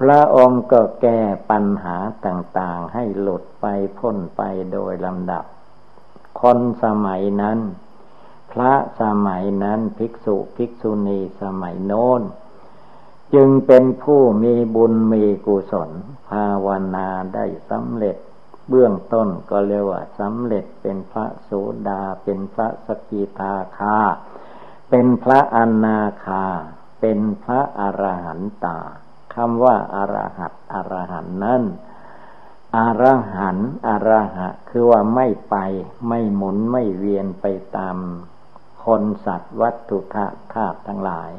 [0.00, 3.66] พระองค์ก็แก้ปัญหาต่างๆให้หลุดไป
[3.98, 5.44] พ้นไปโดยลำดับ
[6.40, 7.58] คนสมัยนั้น
[8.52, 12.22] พระสมัยนั้นภิกษุภิกษุณีสมัยโน้น
[13.34, 15.90] จึงเป็นผู้มีบุญมีกุศล
[16.28, 18.16] ภาวนาได้สำเร็จ
[18.68, 21.50] เบื้องต้นก็เรียกว่าสำเร็จเป็นพระโส
[21.88, 23.98] ดาเป็นพระสกิทาคา
[24.90, 26.44] เป็นพระอนาคา
[27.00, 28.78] เป็นพระอรหันตา
[29.34, 31.62] คำว่าอารหัตอรหันนั่น
[32.76, 33.04] อาร
[33.34, 35.56] หันอารหะ คือว่าไม่ไป
[36.08, 37.96] ไม่หมุนไม่เวียนไปตาม
[38.84, 41.30] คนสัตว์วัตถุธาตุทั้งหลาย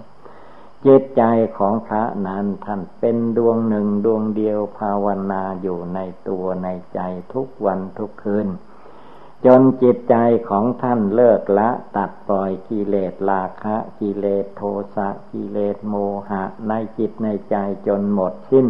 [0.85, 1.23] จิตใจ
[1.57, 6.99] ของพระนั้นท่านเป็นดวงหนึ่งดวงเดียวภาวนาอยู่ในตัวในใจ
[7.33, 8.47] ทุกวันทุกคืน
[9.45, 10.15] จนจิตใจ
[10.49, 14.61] ของท่านเลิกละตัดปล่อยกิเลสราคะกิเลสโท
[14.95, 15.95] สะกิเลสโม
[16.29, 17.55] หะ ในจิตในใจ
[17.87, 18.67] จนหมดสิ้น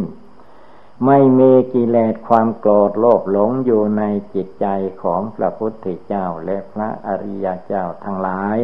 [1.06, 4.68] ไม่มีกิเลสความโกรธโลภหลงอยู่ในจิตใจ
[5.04, 8.58] ของพระพุทธเจ้าและพระอริยเจ้าทั้งหลาย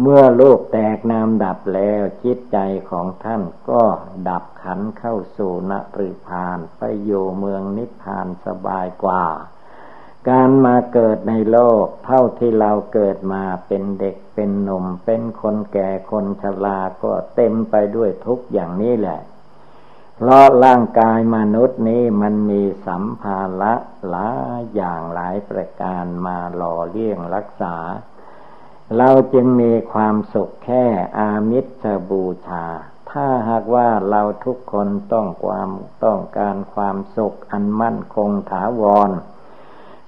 [0.00, 2.58] เมื่อโลกแตกนามดับแล้วจิตใจ
[2.90, 3.82] ของท่านก็
[4.28, 9.24] ดับขันเข้าสู่นริพานไปอยู่เมืองนิพพานสบายกว่า
[10.28, 19.20] การมาเกิดในโลกเท่าที่เราเกิดมาเป็นเด็กเป็นหนุ่มเป็นคนแก่คนชราก็เต็มไปด้วยทุกอย่างนี้แหละ
[20.16, 23.74] เพราะร่างกายมนุษย์นี้มันมีสัมภาระ
[24.08, 27.76] หลายอย่างหลายประการมาหล่อเลี้ยงรักษา
[28.96, 30.84] เราจึงมีความสุขแค่
[31.18, 32.66] อามิสบูชา
[33.10, 35.70] ถ้าหากว่าเราทุกคนต้องความ
[36.04, 39.10] ต้องการความสุขอันมั่นคงถาวร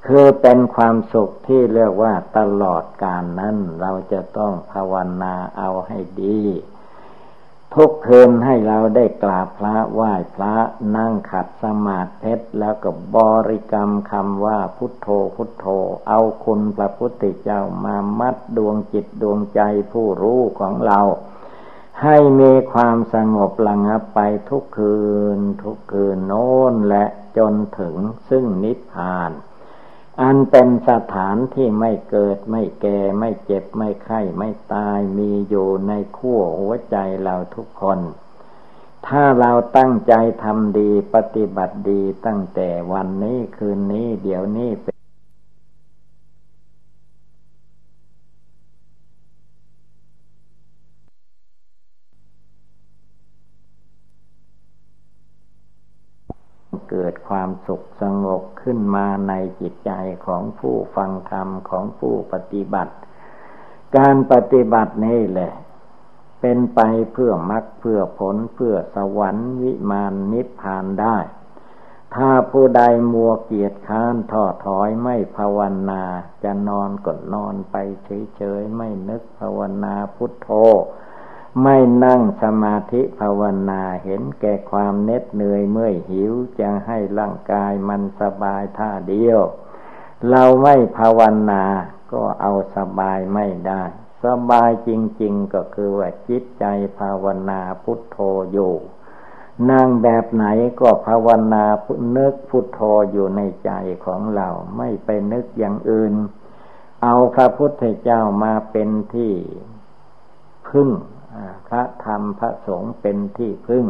[0.06, 6.40] คือเป็นความสุขที่เรียกว่าตลอดกาลนั้นเราจะต้องภาวนาเอาให้ดี
[7.78, 10.54] ทุกคืนให้เราได้กราบพระไหว้พระ
[10.96, 15.66] นั่งขัดสมาธิแล้วก็บริกรรมคำว่าพุทโธพุทโธ
[16.08, 19.60] เอาคุณพระพุทธเจ้ามามัดดวงจิตดวงใจ
[19.92, 21.00] ผู้รู้ของเรา
[22.02, 24.98] ให้มีความสงบระงับไปทุกคื
[25.36, 27.04] น ทุกคืนโน้นและ
[27.38, 27.96] จนถึง
[28.28, 29.30] ซึ่งนิพพาน
[30.22, 37.98] อันเป็นสถานที่ไม่เกิดไม่แก่ไม่เจ็บไม่ไข้ไม่ตายมีอยู่ในขั้วหัวใจเราทุกคน
[39.06, 44.70] ถ้าเราตั้งใจทำดีปฏิบัติดีตั้งแต่วันนี้คืนนี้เดี๋ยวนี้
[56.90, 59.92] เกิดความสุขสงบขึ้นมาในจิตใจ
[60.26, 62.94] ของผู้ฟังธรรมของผู้ปฏิบัติ
[63.96, 65.52] การปฏิบัตินี่แหละ
[66.40, 66.80] เป็นไป
[67.12, 71.18] เพื่อมรรคเพื่อผลเพื่อสวรรค์วิมานนิพพานได้
[72.14, 75.58] ถ้าผู้ใดมัวเกียจค้านท้อถอยไม่ภาว
[75.90, 76.02] นา
[76.42, 77.76] จะนอนก็นอนไป
[78.36, 80.50] เฉยๆไม่นึกภาวนาพุทโธ
[81.62, 89.40] ไม่นั่งสมาธิภาวนาเห็นแก่ความเน็ดเหนื่อยเมื่อยหิวจะให้ร่างกายมันสบายท่าเดียว
[90.30, 91.64] เราไม่ภาวนา
[92.12, 93.82] ก็เอาสบายไม่ได้
[94.24, 94.90] สบายจ
[95.22, 96.64] ริง ๆ ก็คือว่าจิตใจ
[96.98, 98.18] ภาวนาพุทโธ
[98.52, 98.74] อยู่
[99.70, 100.46] นั่งแบบไหน
[100.80, 101.64] ก็ภาวนา
[102.16, 102.80] นึกพุทโธ
[103.12, 103.70] อยู่ในใจ
[104.04, 106.14] ของเราไม่ไปนึกอย่างอื่น
[107.02, 109.34] เอาพระพุทธเจ้ามาเป็นที่
[110.68, 110.88] พึ่ง
[111.68, 113.86] พระธรรมพระสงฆ์เป็นที่พึ่ง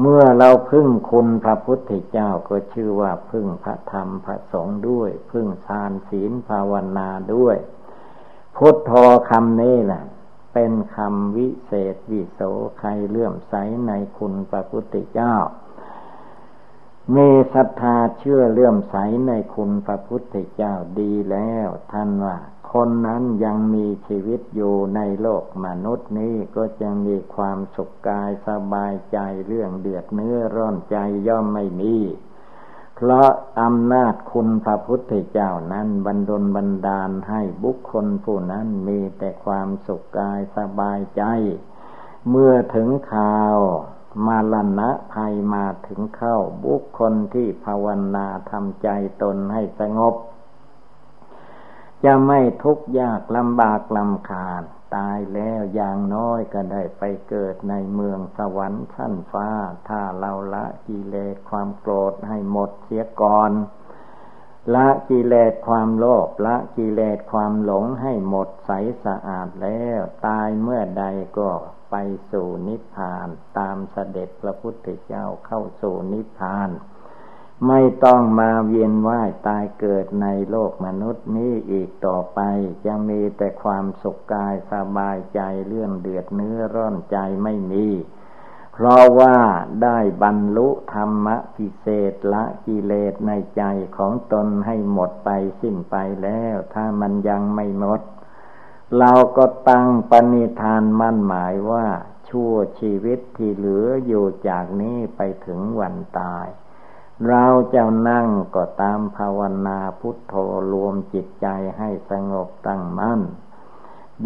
[0.00, 7.56] เมื่อเราพึ่งคุณพระพุทธเจ้าก็ชื่อว่าพึ่งพระธรรมพระสงฆ์ด้วย พึ่งทานศีลภาวนาด้วย
[8.56, 8.92] พุทโธ
[9.30, 10.02] คำนี้แหละ
[10.54, 12.40] เป็นคำวิเศษวิโส
[12.78, 13.54] ใครเลื่อมใส
[13.86, 15.34] ในคุณพระพุทธเจ้า
[17.16, 22.36] มีศรัทธาเชื่อเลื่อมใสในคุณพระพุทธเจ้าดีแล้ว ท่านว่า
[22.72, 30.96] คนนั้นยังมีชีวิตอยู่ในโลกมนุษย์นี้ก็จะมีความสุขกายสบายใจเรื่องเดือดเนื้อร้อนใจ
[31.28, 31.96] ย่อมไม่มี
[32.96, 33.28] เพราะ
[33.60, 41.22] อำนาจคุณพระพุทธเจ้านั้นบันดลบันดาลให้บุคคลผู้นั้นมีแต่ความสุขกายสบายใจ
[42.28, 43.56] เมื่อถึงข่าว
[44.26, 48.88] มาลณะภัยมาถึงเข้าบุคคลที่ภาวนาทำใจ
[49.22, 50.14] ตนให้สงบ
[52.04, 54.62] จะไม่ทุกข์ยากลำบากลำคาญ
[54.96, 59.48] ตายแล้วอย่างน้อยก็ได้ไปเกิดในเมืองสวรรค์ชั้นฟ้า
[59.88, 63.52] ถ้าเราละกิเลสความโกรธให้หมดเสียก่อน
[64.74, 68.70] ละกิเลสความโลภละกิเลสความหลงให้หมดใส
[69.04, 71.04] สะอาดแล้ว ตายเมื่อใด
[71.38, 71.50] ก็
[71.90, 71.96] ไป
[72.32, 76.70] สู่นิพพาน ตามเสด็จพระพุทธเจ้าเข้าสู่นิพพาน
[77.68, 82.40] ไม่ต้องมาเวียนว่ายตายเกิดในโลกมนุษย์นี้อีกต่อไป
[82.86, 87.86] จะมีแต่ความสุขกายสบายใจเรื่องเดือดเนื้อร้อนใจไม่มี
[88.72, 89.36] เพราะว่า
[89.82, 93.62] ได้บรรลุธรรมะพิเศษละกิเลสในใจ
[93.96, 98.00] ของตนให้หมดไปสิ้นไปแล้ว ถ้ามันยังไม่หมด
[98.98, 101.86] เราก็ตั้งปณิธานมั่นหมายว่า
[102.28, 106.46] ชั่วชีวิตที่เหลืออยู่จากนี้ไปถึงวันตาย
[107.28, 110.34] เราจะนั่งก็ตามภาวนาพุทโธ
[110.72, 111.46] รวมจิตใจ
[111.78, 113.20] ให้สงบตั้งมั่น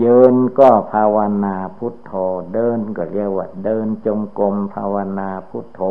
[0.03, 2.13] ยืนก็ภาวนาพุทโธ
[2.55, 5.83] เดินก็เรียกว่าเดินจงกรมภาวนาพุทโธ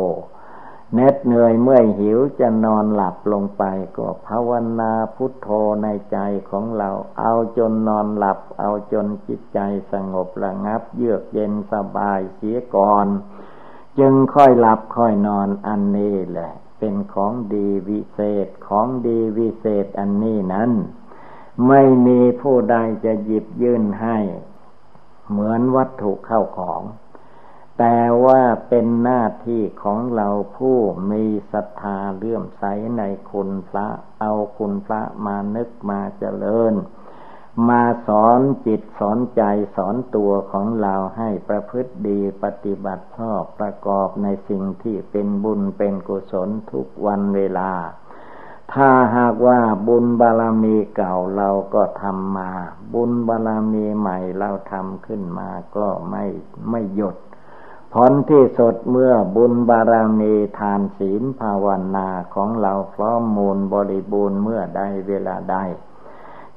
[0.94, 3.62] เน็ดเหนื่อยเมื่อยหิวจะนอนหลับลงไป
[3.96, 5.48] ก็ภาวนาพุทโธ
[5.82, 6.18] ในใจ
[6.50, 9.58] ของเรา เอาจนนอนหลับ เอาจนจิตใจ
[9.92, 13.06] สงบระงับ เยือกเย็นสบายเสียก่อน
[13.98, 16.52] จึงค่อยหลับค่อยนอนอันนี้แหละ
[16.84, 20.70] เป็นของดีวิเศษของดีวิเศษอันนี้นั้น
[21.68, 24.18] ไม่มีผู้ใดจะหยิบยื่นให้
[25.30, 26.82] เหมือนวัตถุเข้าของ
[27.78, 30.78] แต่ว่าเป็นหน้าที่ของเราผู้
[31.10, 32.64] มีศรัทธาเลื่อมใส
[32.98, 33.88] ในคุณพระ
[34.20, 36.74] เอาคุณพระมานึกมาเจริญ
[37.68, 39.42] มาสอนจิตสอนใจ
[39.76, 47.72] สอนตัวของเราให้ประพฤติดีปฏิบัติชอบประกอบในสิ่งที่เป็นบุญเป็นกุศลทุกวันเวลา
[48.72, 52.50] ถ้าหากว่าบุญบารมีเก่าเราก็ทำมา
[52.94, 56.24] บุญบารมีใหม่เราทำขึ้นมาก็ไม่
[56.70, 57.16] ไม่หยุด
[57.94, 65.56] ผลที่สดเมื่อบุญบารมีทานศีลภาวนาของเราพร้อมมูลบริบูรณ์เมื่อใดเวลาใด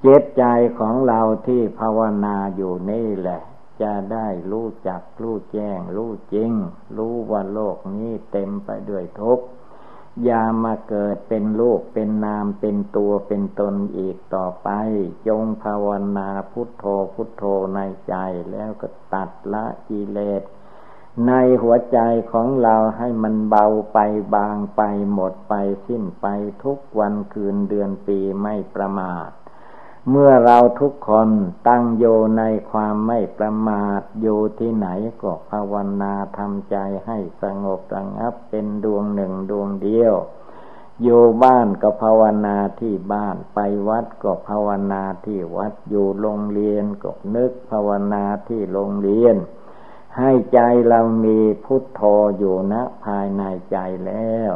[0.01, 0.43] เจตใจ
[0.79, 3.41] ของเราที่ภาวนาอยู่นี่แหละ
[3.81, 6.51] จะได้รู้จักรู้แจ้ง รู้จริง
[6.97, 9.45] รู้ว่าโลกนี้เต็มไปด้วยทุกข์
[10.23, 14.69] อย่ามาเกิดเป็นลูกเป็นนามเป็นตัวเป็นตนอีกต่อไป
[15.27, 15.87] จงภาว
[16.17, 17.43] นาพุทโธพุทโธ
[17.75, 18.15] ในใจ
[18.51, 20.43] แล้วก็ตัดละกิเลส
[21.27, 21.31] ใน
[21.61, 21.99] หัวใจ
[22.31, 23.99] ของเราให้มันเบาไป
[24.35, 24.81] บางไป
[25.13, 25.53] หมดไป
[25.87, 26.25] สิ้นไป
[26.63, 29.29] ทุกวันคืนเดือนปีไม่ประมาท
[30.11, 31.29] เมื่อเราทุกคน
[31.67, 32.05] ตั้งโย
[32.39, 34.87] ในความไม่ประมาทอยู่ที่ไหน
[35.21, 40.15] ก็ภาวนาทำใจให้สงบระงับเป็นดวงหนึ่งดวงเดียว
[41.03, 49.35] อยู่บ้านก็ภาวนาที่บ้านไปวัดก็ภาวนาที่วัดอยู่โรงเรียนก็นึกภาวนาที่โรงเรียน
[50.17, 52.01] ให้ใจเรามีพุทโธ
[52.37, 54.51] อยู่นะภายในใจแล้ว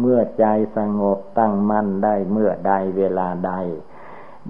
[0.00, 0.46] เมื่อใจ
[0.76, 3.52] สงบตั้งมั่นได้เมื่อใดเวลาใด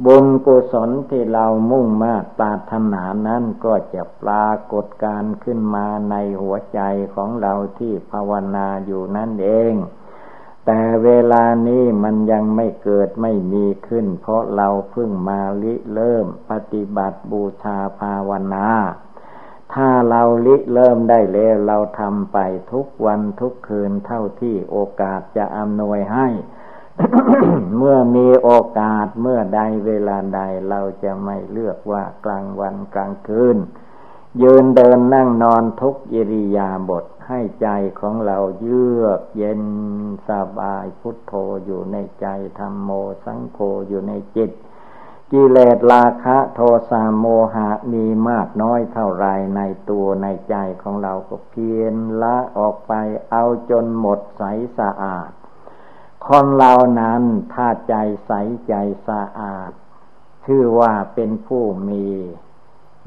[0.05, 6.81] บุญกุศลที่เรามุ่งมาปรารถนานั้นก็จะปรากฏการขึ้นมาในหัวใจ
[7.15, 9.75] ของเราที่ภาวนาอยู่นั่นเอง
[10.67, 18.69] แต่เวลานี้มันยังไม่เกิดไม่มีขึ้น เพราะเราเพิ่งมาลิเริ่มปฏิบัติบูชาภาวนา
[19.75, 22.39] ถ้าเราลิเริ่มได้แล้วเราทำไป
[22.73, 26.29] ทุกวันทุกคืนเท่าที่โอกาสจะอำนวยให้
[27.77, 33.57] เมื่อมีโอกาสเมื่อใดเวลาใดเราจะไม่เลือกว่ากลางวันกลางคืน
[34.43, 37.69] ยืนเดินนั่งนอนทุกอิริยาบถให้ใจ
[38.01, 39.63] ของเราเยือกเย็น
[40.29, 41.33] สบายพุทโธ
[41.65, 42.27] อยู่ในใจ
[42.59, 42.91] ธรรมโม
[43.25, 44.51] สังโฆอยู่ในจิต
[45.33, 49.27] กิเลสราคะโทสะโมหะมีมากน้อยเท่าไร
[49.57, 52.93] ในตัวในใจของเราก็เพียรละออกไป
[53.31, 54.43] เอาจนหมดใส
[54.79, 55.31] สะอาด
[56.27, 57.95] คนเรานั้นถ้าใจ
[58.27, 58.33] ใส
[58.69, 58.75] ใจ
[59.09, 59.71] สะอาด
[60.45, 62.07] ชื่อว่าเป็นผู้มี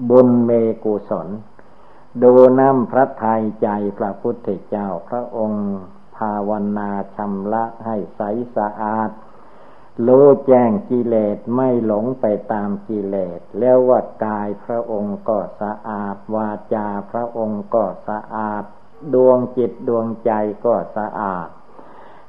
[0.09, 0.51] บุญเม
[0.83, 1.27] กุศล
[2.23, 5.67] ดูน้ำพระทัยใจพระพุทธเจ้าพระองค์
[6.17, 8.21] ภาวนาชำระให้ใส
[8.57, 9.09] สะอาด
[10.07, 18.63] รู้แจ้งกิเลสไม่หลงไปตามกิเลส แล้วว่ากายพระองค์ก็สะอาด วาจาพระองค์ก็สะอาด
[19.13, 20.31] ดวงจิตดวงใจ
[20.65, 21.49] ก็สะอาด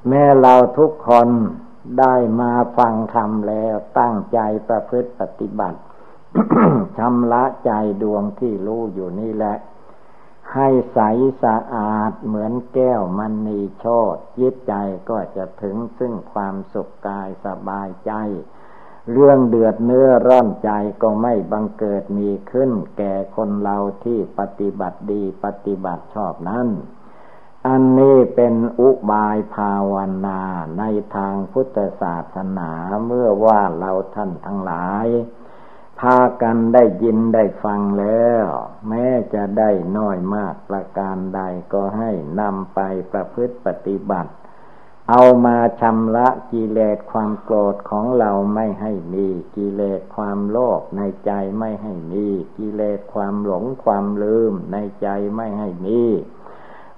[0.08, 1.28] แม้เราทุกคน
[2.00, 4.38] ได้มาฟังธรรมแล้วตั้งใจ
[4.68, 5.80] ประพฤติปฏิบัติ
[6.98, 9.56] ชำระใจดวงที่รู้อยู่นี่แหละ
[10.54, 11.00] ให้ใส
[11.44, 14.74] สะอาดเหมือนแก้วมันนีโชดยิตใจ
[15.10, 18.12] ก็จะถึงซึ่งความสุขกายสบายใจ
[19.12, 20.70] เรื่องเดือดเนื้อร้อนใจ
[21.02, 26.68] ก็ไม่บังเกิดมีขึ้น แก่คนเราที่ปฏิบัติดีปฏิบัติชอบนั้น
[27.68, 29.94] อันนี้เป็นอุบายภาว
[30.26, 30.40] นา
[30.78, 30.82] ใน
[31.16, 32.70] ทางพุทธศาสนา
[33.06, 35.06] เมื่อว่าเราท่านทั้งหลาย
[36.00, 38.44] พากันได้ยินได้ฟังแล้ว
[38.88, 41.40] แม้จะได้น้อยมากประการใด
[41.72, 42.10] ก็ให้
[42.40, 42.80] นำไป
[43.12, 44.32] ประพฤติปฏิบัติ
[45.10, 52.26] เอามาชำระกิเลสความโกรธของเราไม่ให้มีกิเลสความโลภในใจไม่ให้มี
[52.58, 56.02] กิเลสความหลงความลืมในใจไม่ให้มี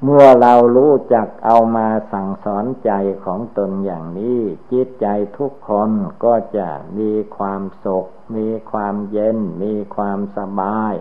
[0.03, 2.91] เมื่อเรารู้จักเอามาสั่งสอนใจ
[3.25, 4.41] ของตนอย่างนี้
[4.73, 5.07] จิตใจ
[5.39, 5.91] ทุกคน
[6.25, 6.69] ก็จะ
[6.99, 10.95] มีความสุข มีความเย็น มีความสบาย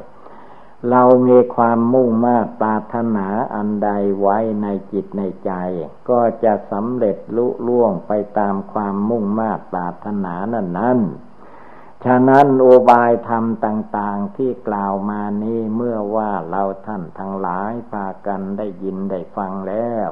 [0.90, 3.90] เรามีความมุ่งมา่ปรารถนาอันใด
[4.22, 5.52] ไว้ในจิตในใจ
[6.10, 11.00] ก็จะสำเร็จลุล่วงไปตามความมุ่งมา่ปรารถนานั้นนั้น
[12.06, 20.10] ฉะนั้นโอบายธรรมต่าง ๆที่กล่าวมานี้เมื่อว่าเราท่านทั้งหลายพากันได้ยินได้ฟังแล้ว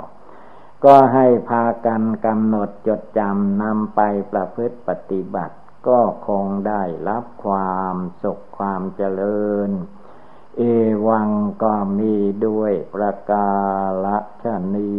[0.86, 4.00] ก็ให้พากันกำหนดจดจำนำไป
[4.32, 5.56] ประพฤติปฏิบัติ
[5.88, 9.70] ก็คงได้รับความสุขความเจริญ
[10.58, 10.62] เอ
[11.08, 11.30] วัง
[11.64, 12.16] ก็มี
[12.46, 13.54] ด้วยประกา
[14.44, 14.94] ศนี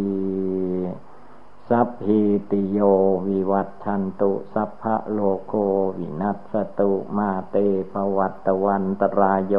[1.69, 2.79] สัพพิติโย
[3.27, 5.53] วิวัตทันตุสัพพะโลโค
[5.97, 7.55] วินัสตุมาเต
[7.91, 9.55] ภวัตวันตรายโย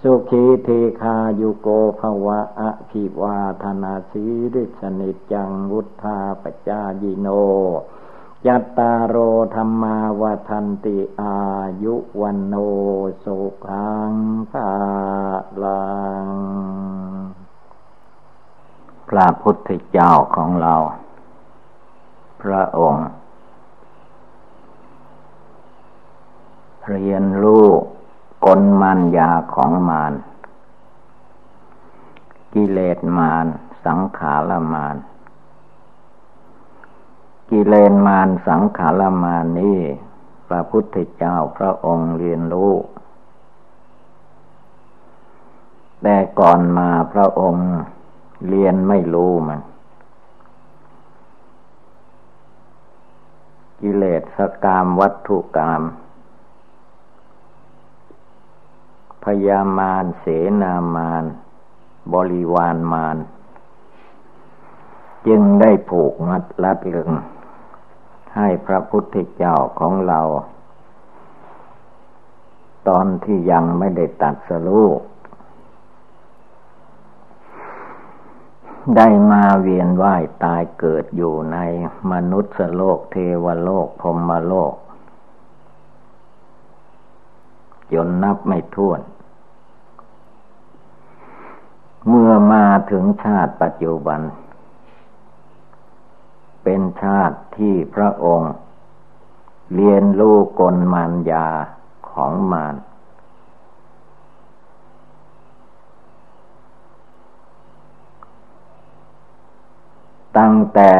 [0.00, 0.68] สุขีเท
[1.00, 1.68] คายุโก
[2.00, 4.24] ภวะอภิวาธนาสี
[4.54, 7.28] ริสนิจังวุธาปจายิโน
[8.46, 9.16] ยัตตาโร
[9.54, 11.38] ธรรมาวทันติอา
[11.82, 12.54] ยุวันโน
[13.24, 13.36] สุ
[13.66, 14.12] ขัง
[14.50, 14.70] ภา
[15.62, 15.86] ลั
[16.26, 17.45] ง
[19.08, 20.74] พระพุทธเจ้าของเรา
[22.42, 23.08] พระองค์
[26.88, 27.66] เรียนรู้
[28.46, 30.12] กลมันยาของมาร
[32.54, 33.46] กิเลสมาร
[33.86, 34.96] สังขารมาร
[37.50, 39.78] กิเลสมารสังขารมารนี้
[40.48, 42.72] พระพุทธเจ้าพระองค์เรียนรู้
[46.02, 47.68] แต่ก่อนมาพระองค์
[48.48, 49.60] เรียนไม่รู้มัน
[53.80, 54.22] กิเลส
[54.64, 55.82] กามวัตถุกรรม
[59.24, 60.26] พยามารเส
[60.62, 61.24] นามาร
[62.14, 63.16] บริวารมาร
[65.26, 67.10] จึงได้ผูกมัดลัดลึง
[68.36, 70.20] ให้พระพุทธเจ้าของเรา
[72.88, 74.82] ตอนที่ยังไม่ได้ตัดสลู
[78.94, 81.58] ได้มาเวียนว่ายตายเกิดอยู่ใน
[82.12, 84.74] มนุษย์โลกเทวโลกพรมโลก
[87.92, 89.00] จนนับไม่ถ้วน
[92.08, 94.20] เมื่อมาถึงชาติปัจจุบัน
[96.62, 98.52] เป็นชาติที่พระองค์
[99.74, 101.46] เรียนรู้กลมารยา
[102.10, 102.74] ของมาร
[110.38, 110.92] ตั้งแต่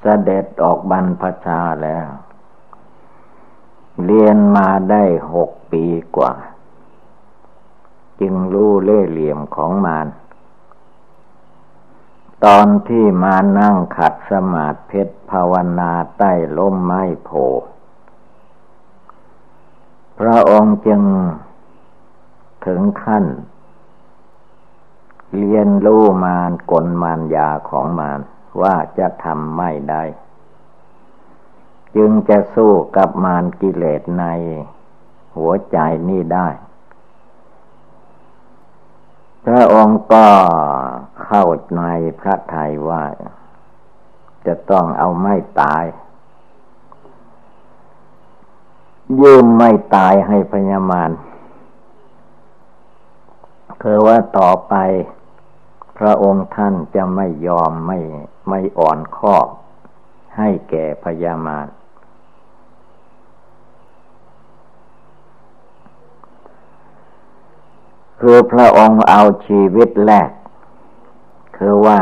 [0.00, 2.06] เสด็จออกบรรพชาแล้ว
[4.04, 5.04] เรียนมาได้
[5.34, 5.84] หกปี
[6.16, 6.32] กว่า
[8.20, 10.08] จึงรู้เล่เหลี่ยมของมาร
[12.44, 17.30] ตอนที่มานั่งขัดสมาธิเพชรภาวนาใต้ล้มไม้โพ
[20.18, 21.02] พระองค์จึง
[22.66, 23.24] ถึงขั้น
[25.34, 28.20] เรียนรู้มารกลมารยาของมาร
[28.62, 30.02] ว่าจะทำไม่ได้
[31.96, 34.24] จึงจะสู้กับมารกิเลสใน
[35.36, 36.48] หัวใจนี่ได้
[39.44, 40.26] พระองค์ก็
[41.24, 41.44] เข้า
[41.76, 41.82] ใน
[42.20, 43.02] พระทัยว่า
[44.46, 45.84] จะต้องเอาไม่ตาย
[49.22, 51.10] ยืมไม่ตายให้พญามาร
[53.88, 54.74] คือว่าต่อไป
[55.98, 57.98] พระองค์ท่านจะไม่ยอมไม่
[58.48, 59.36] ไม่อ่อนข้อ
[60.36, 61.68] ให้แก่พญามาร
[68.20, 70.30] คือพระองค์เอาชีวิตแรก
[71.56, 72.00] คือว่า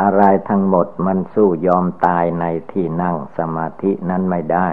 [0.00, 4.68] อะไรทั้งหมดมันสู้ยอมตายในที่นั่งสมาธินั้นไม่ได้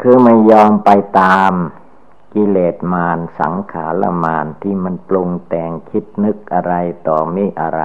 [0.00, 1.54] คือไม่ยอมไปตาม
[2.34, 6.72] กิเลสมารสังขารมารที่มันปรุงแต่งคิดนึกอะไร
[7.06, 7.82] ต่อมิอะไร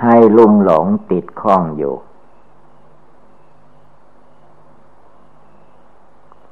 [0.00, 1.94] ให้ลุ่มหลงติดข้องอยู่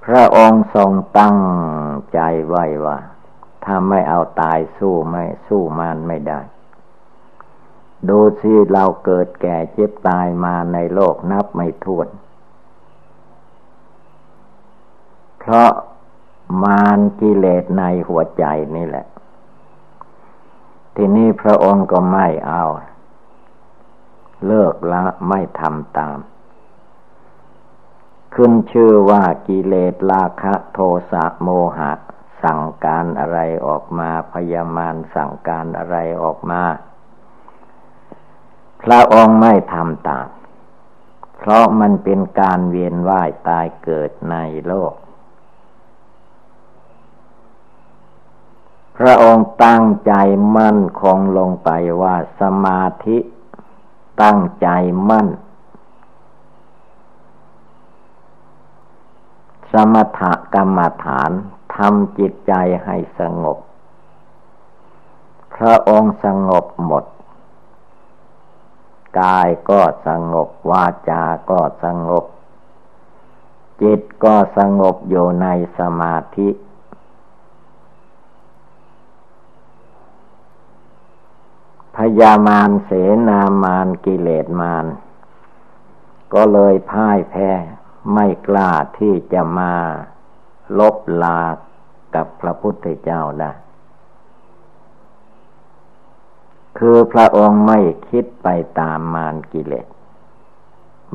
[0.05, 1.38] พระองค์ทรงตั้ง
[2.12, 2.99] ใจไว้ว่า
[3.64, 6.40] ถ้าไม่เอาตายสู้ไม่สู้มารไม่ได้
[8.09, 12.09] ดูสิเราเกิดแก่เจ็บตายมาในโลกนับไม่ถ้วน
[15.45, 15.70] เพราะ
[16.62, 18.45] มารกิเลสในหัวใจ
[18.76, 19.07] นี่แหละ
[20.97, 22.64] ทีนี้พระองค์ก็ไม่เอา
[24.47, 26.18] เลิกละไม่ทำตาม
[28.34, 30.78] ขึ้นชื่อว่ากิเลสราคะโท
[31.11, 31.93] สะโมหะ
[32.43, 36.62] สั่งการอะไรออกมาพยามารสั่งการอะไรออกมา
[38.82, 40.28] พระองค์ไม่ทำตาม
[41.36, 44.36] เพราะมันเป็นการเวียนว่ายตายเกิดใน
[44.66, 44.93] โลก
[48.99, 50.12] พระองค์ตั้งใจ
[50.57, 51.70] มั่นคงลงไป
[52.03, 53.18] ว่าสมาธิ
[54.22, 54.68] ตั้งใจ
[55.09, 55.28] มั่น
[59.72, 60.20] สมถ
[60.55, 61.30] กรรมฐาน
[61.74, 62.53] ทำจิตใจ
[62.84, 63.59] ให้สงบ
[65.55, 67.05] พระองค์สงบหมด
[69.20, 72.24] กายก็สงบ วาจาก็สงบ
[73.82, 75.47] จิตก็สงบอยู่ใน
[75.78, 76.49] สมาธิ
[81.97, 82.90] พยามารเส
[83.28, 84.86] นามารกิเลสมาร
[86.34, 87.51] ก็เลยพ่ายแพ้
[88.12, 89.74] ไม่กล้าที่จะมา
[90.78, 91.40] ลบลา
[92.14, 93.53] กับพระพุทธเจ้าได้
[96.78, 98.49] คือพระองค์ไม่คิดไป
[98.80, 99.86] ตามมารกิเลส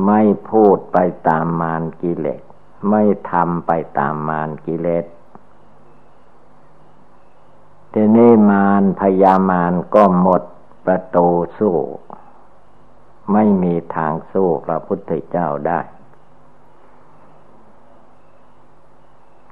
[0.06, 0.98] ไม่พูดไป
[1.28, 2.42] ตามมารกิเลส
[2.90, 5.06] ไม่ทำไปตามมารกิเลส
[7.94, 10.42] ทีนี้มารพยามารก็หมด
[10.88, 11.28] ประตู
[11.58, 11.78] สู้
[13.34, 15.80] ไม่มีทางสู้พระพุทธเจ้าได้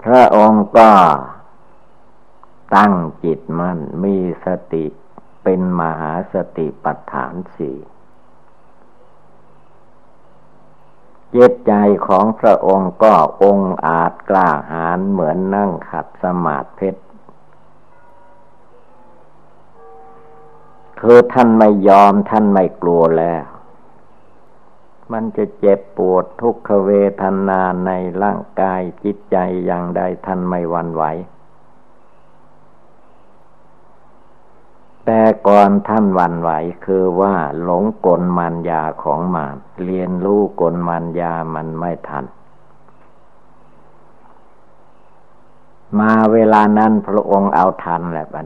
[0.04, 0.92] พระองค์ก็
[2.76, 4.86] ตั้งจิตมัน่นมีสติ
[5.44, 7.78] เป็นมหาสติปัฏฐานสี่
[11.32, 11.74] เจตใจ
[12.08, 17.05] ของพระองค์ก็องอาจกล้าหาญเหมือนนั่งขัดสมาธิเพชร
[21.00, 23.44] คือท่านไม่ยอมท่านไม่กลัวแล้ว
[25.12, 26.92] มันจะเจ็บปวดทุกขเว
[27.22, 27.92] ทนาใน
[28.24, 31.04] ร่างกายจิตใจอย่างใดท่านไม่หวั่นไหว
[35.06, 36.50] แต่ก่อนท่านวันไหว
[36.86, 42.26] คือว่าหลงกลมันยาของมารเรียนรู้กลมันยามันไม่ทัน
[46.00, 48.46] มาเวลานั้นพระองค์เอาทันแหละบัน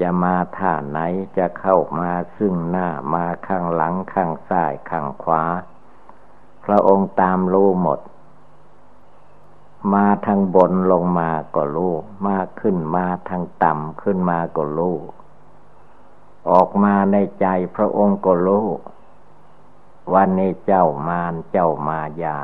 [0.00, 0.98] จะมาท่าไหน
[1.36, 5.42] จะเข้ามาซึ่งหน้ามาข้างหลังข้างซ้ายข้างขวา
[6.64, 8.00] พระองค์ตามรู้หมด
[9.94, 11.94] มาทางบนลงมาก็รู้
[12.26, 14.96] มาขึ้นมาทางต่ำขึ้นมาก็รู้
[16.50, 18.66] ออกมาในใจพระองค์ก็รู้
[20.14, 22.38] วันนี้เจ้ามารเจ้ามายา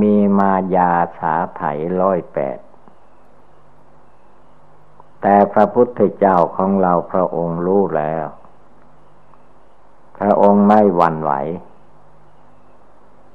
[0.00, 1.62] มีมายาสาไถ
[2.00, 2.58] ร้อยแปด
[5.22, 8.26] แต่พระพุทธเจ้าของเราพระองค์รู้แล้ว
[10.18, 11.32] พระองค์ไม่หวั่นไหว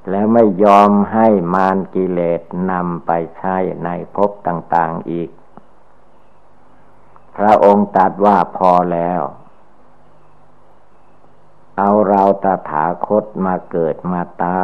[0.10, 5.30] และไม่ยอมให้มารกิเลสนำไปใช้ในภพต่าง ๆอีก
[7.38, 9.22] พระองค์ตรัสว่าพอแล้ว
[11.78, 14.60] เอาเราตถาคตมาเกิดมาตา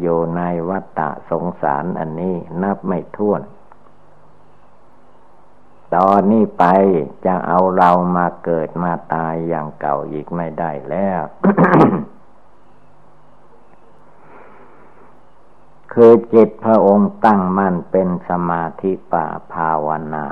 [0.00, 3.40] อยู่ในวัฏฏะสงสารอันนี้นับไม่ถ้วน
[5.96, 6.64] ตอนนี้ไป
[7.26, 11.22] จะเอาเรามาเกิดมาตายอย่างเก่าอีกไม่ได้แล้ว
[15.92, 20.26] คือจิตพระองค์ตั้งมั่นเป็นสมาธิป่าภาวนา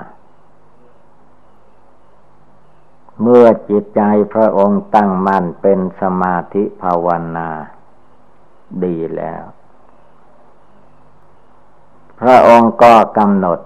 [3.23, 4.03] เมื่อจิตใจ
[4.35, 7.49] พระองค์ตั้งมั่นเป็นสมาธิภาวนา
[8.85, 9.45] ดีแล้ว
[12.21, 13.61] พระองค์ก็กำหนด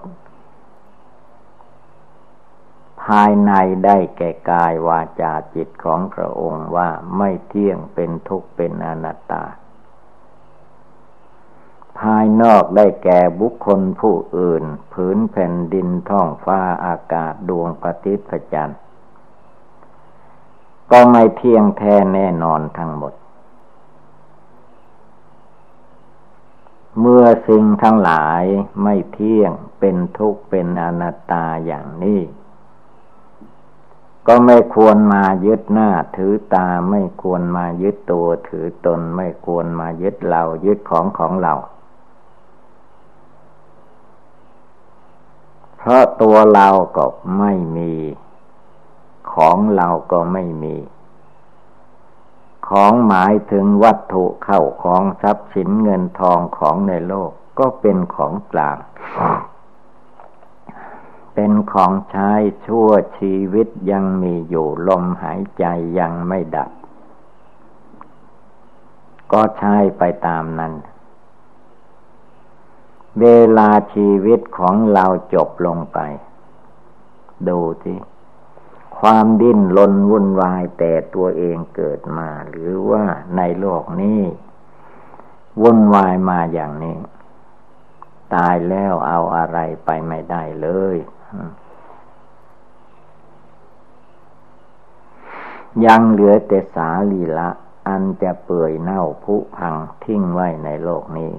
[3.05, 3.51] ภายใน
[3.85, 9.43] ได้แก่กายวาจาจิตของพระองค์ว่าไม่เที่ยงเป็นทุกข์เป็นอนัตตา
[11.99, 18.79] ภายนอกได้แก่บุคคลผู้อื่น ผืนแผ่นดินท้องฟ้าอากาศดวงปฏิพจันทร์
[20.91, 23.13] ก็ไม่เที่ยงแท้แน่นอนทั้งหมด
[26.99, 28.43] เมื่อสิ่งทั้งหลาย
[28.83, 32.21] ไม่เที่ยงเป็นทุกข์เป็นอนัตตาอย่างนี้
[34.27, 41.53] ก็ไม่ควรมายึดหน้าถือตาไม่ควรมายึดตัวถือตนไม่ควรมายึดเรา ยึดของของเรา
[45.77, 47.05] เพราะตัวเราก็
[47.39, 47.93] ไม่มี
[49.33, 50.75] ของเราก็ไม่มี
[52.69, 58.77] ของหมายถึงวัตถุเข้าของทรัพย์สินเงินทองของในโลกก็เป็นของกลาง
[61.33, 62.31] เป็นของใช้
[62.65, 65.65] ชั่วชีวิตยังมีอยู่ลมหายใจ
[65.99, 66.71] ยังไม่ดับ
[69.31, 70.73] ก็ใช้ไปตามนั้น
[73.21, 73.25] เว
[73.57, 75.99] ลาชีวิตของเราจบลงไป
[77.47, 77.99] ดูที่
[78.99, 83.03] ความดิ้นรนวุ่นวายแต่ตัวเองเกิดมา หรือว่า
[83.37, 84.21] ในโลกนี้
[85.61, 86.97] วุ่นวายมาอย่างนี้
[88.35, 90.97] ตายแล้วเอาอะไรไปไม่ได้เลย
[95.85, 97.49] ยังเหลือแต่สาลีละ
[97.87, 101.33] อันจะเปื่อยเน่าผุพังทิ้งไว้ในโลกนี้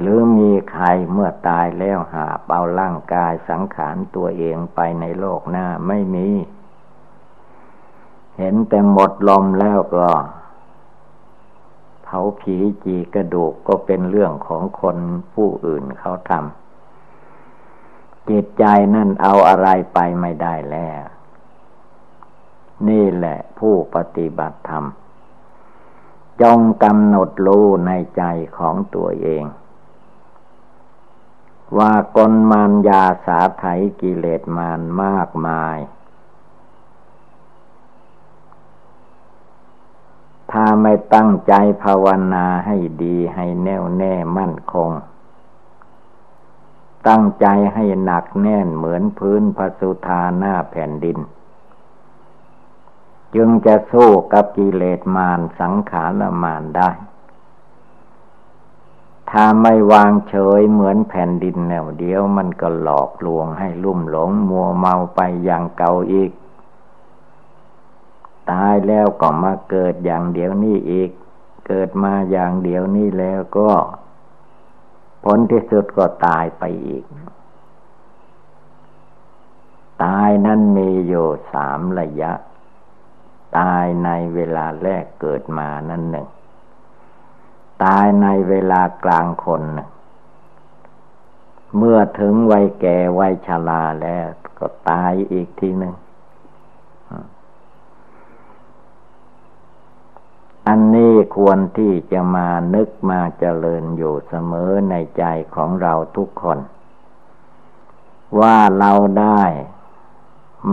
[0.00, 6.28] หรือมีใครเมื่อตายแล้วหาเปาร่างกายสังขารตัวเองไปในโลกหน้าไม่มี
[8.38, 10.08] เห็นแต่หมดลมแล้วก็
[12.10, 14.98] เผาผีจีกระดูกก็เป็นเรื่องของคน
[15.34, 21.02] ผู้อื่นเขาทำจิตใจนั่นเอาอะไรไปไม่ได้แล้ว
[22.88, 24.84] นี่แหละผู้ปฏิบัติธรรม
[26.42, 28.22] จงกำหนดรู้ในใจ
[28.58, 29.44] ของตัวเอง
[31.78, 33.64] ว่ากลมานยาสาไถ
[34.00, 35.76] กิเลสมานมากมาย
[40.52, 44.90] ถ้าไม่ตั้งใจภาวนาให้ดีให้แน่วแน่มั่นคง
[47.08, 51.18] ตั้งใจให้หนักแน่นเหมือนพื้นพสุธาหน้าแผ่นดิน
[53.34, 56.90] จึงจะสู้กับกิเลสมารสังขารมารได้
[59.30, 66.30] ถ้าไม่วางเฉยเหมือนแผ่นดินแนวเดียวมันก็หลอกลวงให้ลุ่มหลงมัวเมาไปอย่างเก่าอีก
[68.88, 71.10] แล้วก็มาเกิดอย่างเดียวนี้อีก
[71.66, 73.70] เกิดมาอย่างเดียวนี้แล้วก็
[75.24, 77.04] ผลที่สุดก็ตายไปอีก
[80.04, 82.32] ตายนั้นมีอยู่สามระยะ
[83.58, 86.28] ตายในเวลาแรกเกิดมานั่นหนึ่ง
[87.84, 89.62] ตายในเวลากลางคน
[91.76, 94.26] เมื่อถึงวัยแก่วัยชราแล้ว
[94.58, 95.94] ก็ตายอีกทีหนึ่ง
[100.68, 106.58] อันนี้ควรที่จะมานึกมาเจริญอยู่เสมอในใจของเราทุกคน
[108.40, 109.42] ว่าเราได้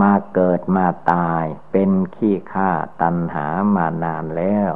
[0.00, 2.70] มาเกิดมาตายเป็นขี้ข้า
[3.02, 4.72] ตันหามานานแล้ว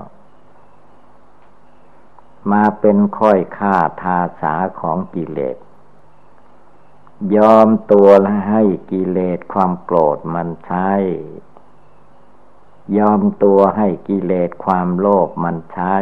[2.53, 5.57] มาเป็นค่อยค่าทาสาของกิเลส
[7.37, 8.09] ยอมตัว
[8.49, 10.91] ให้กิเลสความโกรธมันใช้
[12.99, 15.95] ยอมตัวให้กิเลสความโลภมันใช้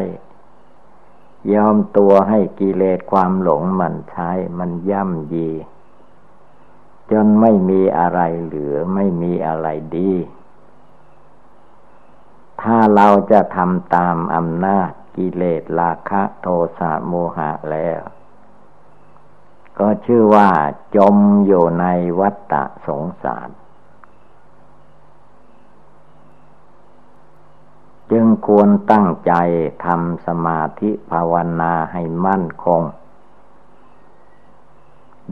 [1.55, 5.51] ยอมตัวให้กิเลสความหลงมันใช้ มันย่ำยี
[7.11, 10.13] จนไม่มีอะไรเหลือไม่มีอะไรดี
[12.63, 16.47] ถ้าเราจะทำตามอำนาจกิเลสราคะโท
[16.79, 18.01] สะโมหะแล้ว
[19.79, 20.51] ก็ชื่อว่า
[20.97, 21.17] จม
[21.47, 21.87] อยู่ใน
[22.21, 23.49] วัฏฏะสงสาร
[28.13, 29.33] จึงควรตั้งใจ
[29.85, 32.83] ทำสมาธิภาวนาให้มั่นคง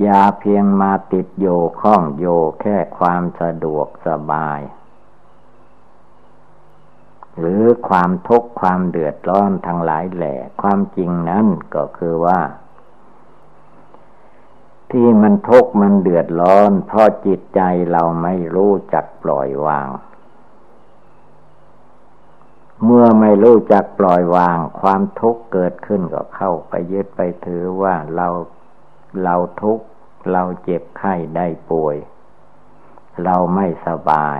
[0.01, 1.47] อย่าเพียงมาติดโย
[1.81, 2.27] ข้องโย
[2.61, 4.61] แค่ความสะดวกสบาย
[7.39, 12.41] หรือความทุกข์ความเดือดร้อนทั้งหลายแหล่ความจริงนั้นก็คือว่า
[14.91, 17.61] ที่มันทุกข์มันเดือดร้อน เพราะจิตใจ
[17.91, 19.89] เราไม่รู้จักปล่อยวาง
[22.85, 28.29] เมื่อไม่รู้จักปล่อยวางความทุกข์เกิดขึ้นก็เข้าไปยึดไปถือว่าเรา
[29.23, 29.85] เราทุกข์
[30.33, 31.97] เราเจ็บไข้ได้ป่วย
[33.25, 34.39] เราไม่สบาย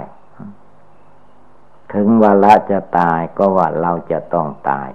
[1.93, 4.89] ถึงวาระจะตายก็ว่าเราจะต้องตาย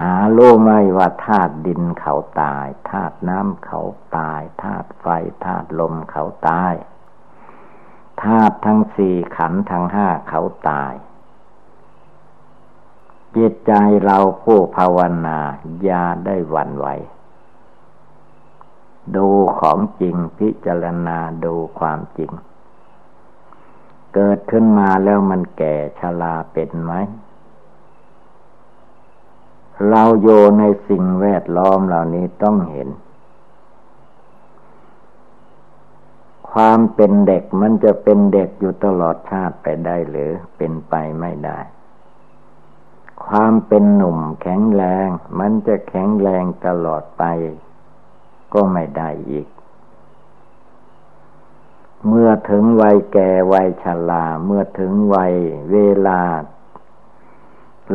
[0.00, 3.80] หารู้ไหมว่าธาตุดินเขาตายธาตุน้ำเขา
[4.16, 5.06] ตายธาตุไฟ
[5.44, 6.74] ธาตุลมเขาตาย
[8.22, 10.94] ธาตุทั้งสี่ขันทั้งห้าเขาตาย
[13.36, 13.72] จิตใจ
[14.04, 15.38] เราผู้ภาวนา
[15.82, 16.86] อย่าได้หวั่นไหว
[19.16, 19.28] ดู
[19.60, 22.30] ของจริงพิจารณาดูความจริง
[24.14, 26.92] เกิดขึ้นมาแล้วมันแก่ชราเป็นไหม
[29.88, 32.88] เราโยในสิ่งแวดล้อมเหล่านี้ต้องเห็น
[36.52, 41.58] ความเป็นเด็กมันจะเป็นเด็กอยู่ตลอดชาติไปได้หรือเป็นไปไม่ได้
[43.26, 47.24] ความเป็นหนุ่มแข็งแรง มันจะแข็งแรงตลอดไป
[48.52, 49.48] ก็ไม่ได้อีก
[52.06, 55.34] เมื่อถึงวัยแก่วัยชราเมื่อถึงวัย
[55.72, 55.76] เว
[56.06, 56.22] ลา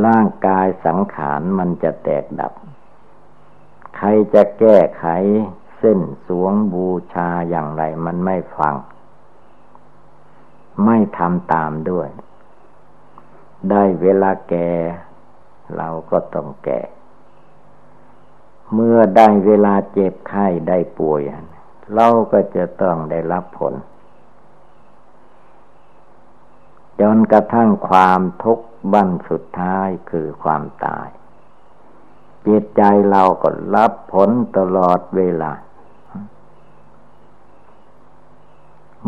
[0.06, 2.54] ร่างกายสังขารมันจะแตกดับ
[3.98, 5.06] ใครจะแก้ไข
[5.84, 8.76] ส้นสวงบูชาอย่างไรมันไม่ฟัง
[10.86, 12.10] ไม่ทำตามด้วย
[13.70, 14.70] ได้เวลาแก่
[15.78, 16.82] เราก็ต้องแก่
[18.74, 21.22] เมื่อได้เวลาเจ็บไข้ได้ป่วย
[21.96, 23.74] เราก็จะต้องได้รับผล
[27.02, 31.08] จนกระทั่งความทุกข์บั้นสุดท้ายคือความตาย
[32.48, 32.82] จิตใจ
[33.12, 35.52] เราก็รับผลตลอดเวลา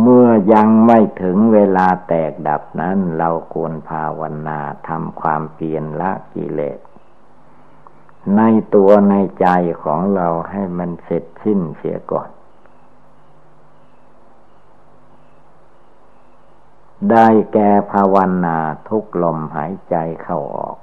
[0.01, 6.79] เมื่อยังไม่ถึงเวลาแตกดับนั้น เราควรภาวนาทำความเปลี่ยนละกิเลส
[8.35, 8.41] ใน
[8.75, 9.47] ตัวในใจ
[9.83, 12.29] ของเราให้มันเสร็จสิ้นเสียก่อน
[17.11, 18.15] ได้แก่ภาว
[18.45, 20.77] นาทุกลมหายใจเข้าออก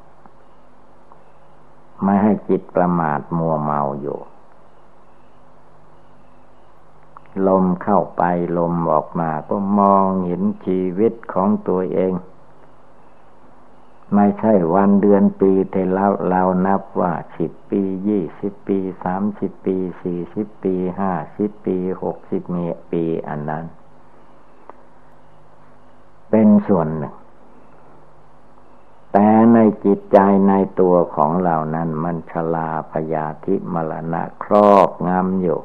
[2.03, 4.19] ไม่ให้จิตประมาทมัวเมาอยู่
[7.49, 8.22] ลมเข้าไป
[8.59, 12.12] ลมออกมาก็มองเห็นชีวิตของตัวเอง
[14.14, 23.64] ไม่ใช่วันเดือนปีแต่เราเรานับว่าสิบปียี่สิบปีสามสิบปีสี่สิบปีห้าสิบปีหกสิบเมีปีอันนั้น
[26.30, 27.14] เป็นส่วนหนึ่ง
[29.12, 30.18] แต่ในจิตใจ
[30.49, 35.61] ในตัวของเรานั้นมันชลาพยาธิมรณะครอบงำอยู่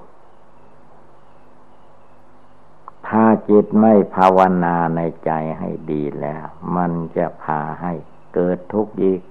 [3.07, 6.45] ถ้าจิตไม่ภาวนาในใจให้ดีแล้ว
[6.75, 7.93] มันจะพาให้
[8.33, 9.21] เกิดทุกข์อีก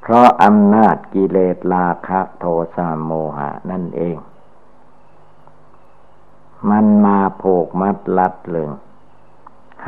[0.00, 4.18] เพราะอำนาจกิเลสราคะโทสะโมหะนั่นเอง
[6.70, 8.70] มันมาผูกมัดลัดลึง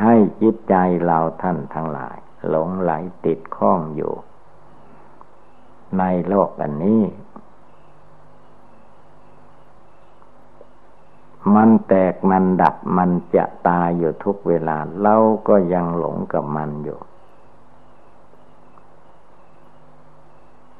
[0.01, 0.75] ให้จิตใจ
[1.05, 2.17] เราท่านทั้งหลาย
[2.49, 2.91] หลงไหล
[3.25, 4.13] ติดข้องอยู่
[5.99, 7.01] ในโลกอันนี้
[11.55, 15.15] มันแตกมันดับมันจะตายอยู่ทุกเวลา เรา
[15.47, 16.99] ก็ยังหลงกับมันอยู่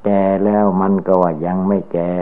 [0.04, 2.12] แก่แล้วมันก็ว่ายังไม่แก่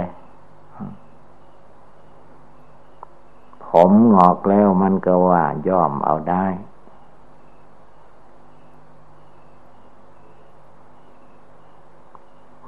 [3.66, 6.46] ผมงอกแล้วมันก็ว่าย่อมเอาได้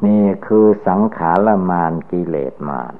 [0.06, 2.94] นี่คือสังขารมานกิเลสมาน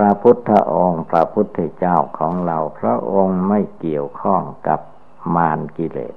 [0.00, 4.80] พระพุทธองค์พระพุทธเจ้าของเราพระองค์ไม่เกี่ยวข้องกับ
[5.34, 6.14] มารกิเลส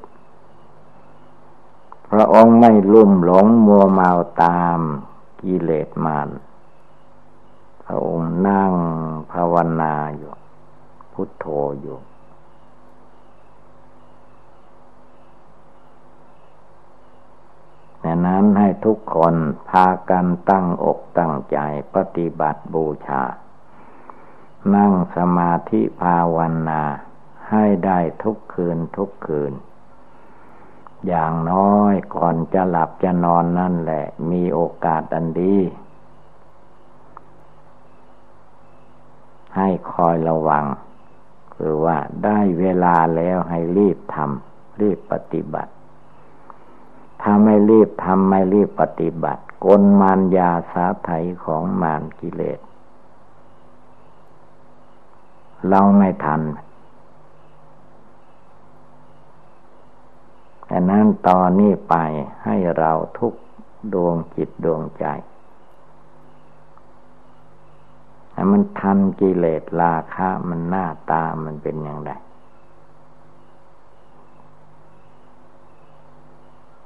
[2.12, 4.12] พระองค์ไม่ลุ่มหลงมัวเมา
[4.44, 4.80] ตาม
[5.44, 6.30] กิเลสมาร
[7.86, 8.74] พระองค์นั่ง
[9.32, 10.32] ภาวนาอยู่
[11.14, 11.46] พุทโธ
[11.82, 12.00] อยู่
[18.04, 19.36] ดังนั้นให้ทุกคน
[19.70, 21.58] พากันตั้งอกตั้งใจ
[21.96, 23.24] ปฏิบัติบูชา
[24.76, 26.38] นั่งสมาธิภาว
[26.70, 26.82] นา
[27.50, 29.54] ให้ได้ทุกคืนทุกคืน
[31.08, 35.58] อย่างน้อยก่อนจะหลับจะนอนนั่นแหละ มีโอกาสอันดี
[39.56, 40.66] ให้คอยระวัง
[41.56, 45.72] คือว่าได้เวลาแล้วให้รีบทำรีบปฏิบัติ
[47.22, 51.10] ถ้าไม่รีบทำไม่รีบปฏิบัติ กลมารยาสาไถ
[51.46, 52.60] ของมารกิเลส
[55.70, 56.42] เราไม่ทัน
[60.66, 61.96] แต่นั้นตอนนี้ไป
[62.44, 63.34] ให้เราทุก
[63.94, 65.06] ดวงจิตดวงใจ
[68.34, 72.12] ให้มันทันกิเลสราคะมันหน้าตามันเป็นอย่างไร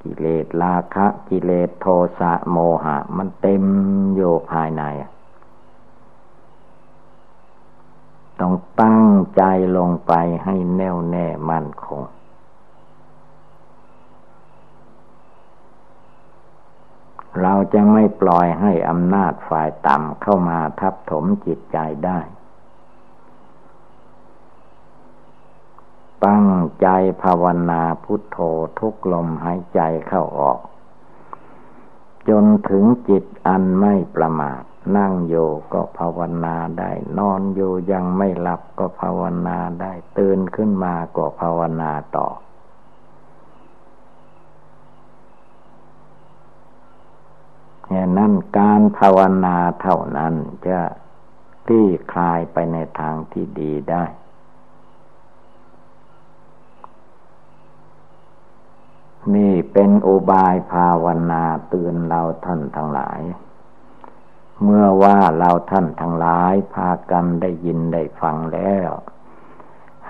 [0.01, 1.85] กิเลสราคะ กิเลสโท
[2.19, 3.63] สะโมหะ มันเต็ม
[4.15, 4.83] อยู่ภายใน
[8.39, 9.05] ต้องตั้ง
[9.35, 9.43] ใจ
[9.77, 10.13] ลงไป
[10.43, 12.01] ให้แน่วแน่มั่นคง
[17.41, 22.19] เราจะไม่ปล่อยให้อำนาจฝ่ายต่ำเข้ามาทับถมจิตใจได้
[26.25, 26.47] ตั้ง
[26.81, 26.87] ใจ
[27.21, 28.37] ภาวนาพุทโธ
[28.79, 30.59] ทุกลมหายใจเข้าออก
[32.29, 34.63] จนถึงจิตอันไม่ประมาท
[34.97, 35.35] นั่งโย
[35.73, 37.61] ก็ภาวนาได้ นอนโย
[37.91, 42.27] ยังไม่หลับก็ภาวนาได้ ตื่นขึ้นมาก็ภาวนาต่อ
[47.85, 50.33] แค่นั้นการภาวนาเท่านั้น
[50.67, 50.79] จะ
[51.65, 54.03] คลี่คลายไปในทางที่ดีได้
[59.35, 63.21] นี่เป็นอุบายภาวนาเตือนเราท่านทั้งหลาย
[64.63, 68.89] เมื่อว่าเราท่านทั้งหลายพากันได้ยินได้ฟังแล้ว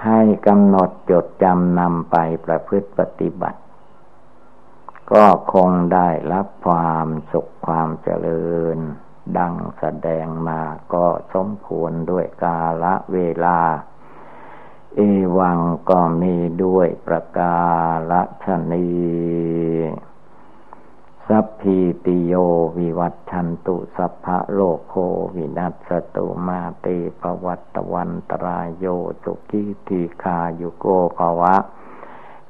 [0.04, 2.16] ให้กำหนดจดจำนำไป
[2.46, 3.60] ประพฤติปฏิบัติ
[5.12, 8.78] ก็คงได้รับความสุขความเจริญ
[9.38, 10.62] ดังแสดงมา
[10.94, 13.60] ก็สมควรด้วยกาละเวลา
[14.96, 15.00] เอ
[15.38, 17.58] วังก็มีด้วยประกา
[18.46, 18.86] ศนี
[21.30, 22.34] สัพพีติโย
[22.78, 24.96] วิวัตชันตุสัพพะโลกโค
[25.36, 26.86] วินัสตุมาเต
[27.22, 28.86] ปวัตวันตรายโย
[29.24, 30.86] จุกิติคายุโก
[31.18, 31.56] ภวะ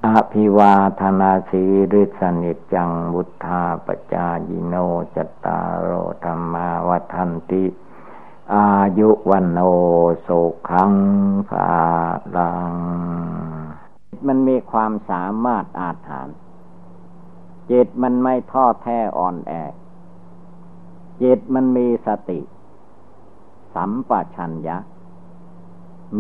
[0.05, 1.63] อภิวาธนาสี
[1.93, 4.75] ริสนิจังบุทธาปจายิโน
[5.15, 5.89] จตารโร
[6.23, 6.97] ธรรมาวั
[7.29, 7.65] นติ
[8.53, 8.67] อา
[8.99, 9.59] ยุวันโน
[10.27, 10.93] สุขัง
[11.49, 11.69] ภา
[12.35, 12.75] ลัง
[14.27, 16.44] มันมีความสามารถอาถรรพ์
[17.71, 19.51] จิตมันไม่ท้อแท้อ่อนแอ
[21.21, 22.39] จิตมันมีสติ
[23.75, 24.77] สัมปชัญญะ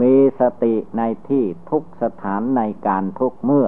[0.01, 3.67] มีสติในที่ทุกสถานในการทุกเมื่อ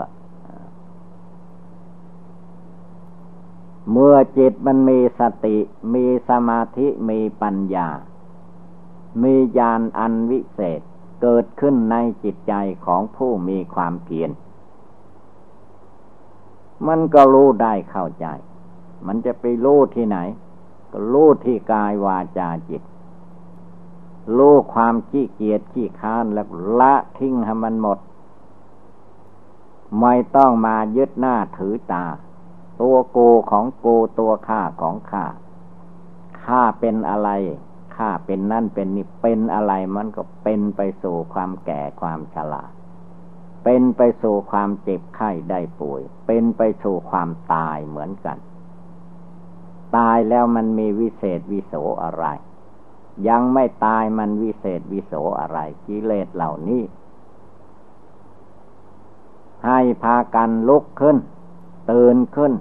[3.92, 5.58] เมื่อจิตมันมีสติ
[5.94, 7.90] มีสมาธิมีปัญญา
[9.24, 10.82] มีญาณอันวิเศษ
[11.22, 12.54] เกิดขึ้นในจิตใจ
[12.86, 14.30] ของผู้มีความเพียร
[16.88, 18.28] มันก็รู้ได้เข้าใจ
[19.08, 20.18] มันจะไปรู้ที่ไหน
[20.92, 22.82] ก็รู้ที่กายวาจาจิต
[24.38, 26.48] รู้ความขี้เกียจขี้ค้านแล้ว
[26.80, 28.00] ละทิ้งให้มันหมด
[30.02, 32.06] ไม่ต้องมายึดหน้าถือตา
[32.82, 33.20] ตัวโก
[33.52, 33.88] ของโก
[34.20, 35.26] ตัวข้าของข้า
[36.44, 37.30] ข้าเป็นอะไร
[37.96, 42.64] ข้าเป็นนั่นเป็นนี่เป็นอะไรมันก็เป็นไปสู่ความแก่ความชรา
[43.64, 48.38] เป็นไปสู่ความเจ็บไข้ได้ป่วย เป็นไปสู่ความตายเหมือนกัน
[49.98, 52.26] ตายแล้วมันมีวิเศษวิโสอะไร
[53.28, 56.84] ยังไม่ตายมันวิเศษวิโสอะไรกิเลสเหล่านี้
[59.66, 61.18] ให้พากันลุกขึ้น
[61.92, 62.54] ตื่นขึ้น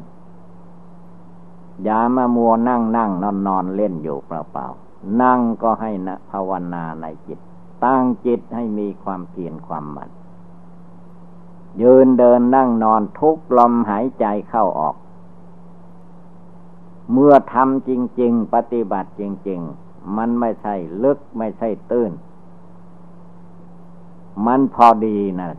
[1.85, 7.39] อย่ามามัวนั่งนั่งนอนนอนเล่นอยู่เปล่าๆนั่งก็ให้นะภาวนาในจิต
[7.85, 10.11] ตั้งจิตให้มีความเพียรความมั่น
[11.83, 14.97] ยืนเดินนั่งนอนทุกลมหายใจเข้าออก
[17.13, 22.13] เมื่อทำจริง ๆ ปฏิบัติจริง ๆ มันไม่ใช่ลึกไม่ใช่ตื้น
[24.47, 25.51] มันพอดีนะ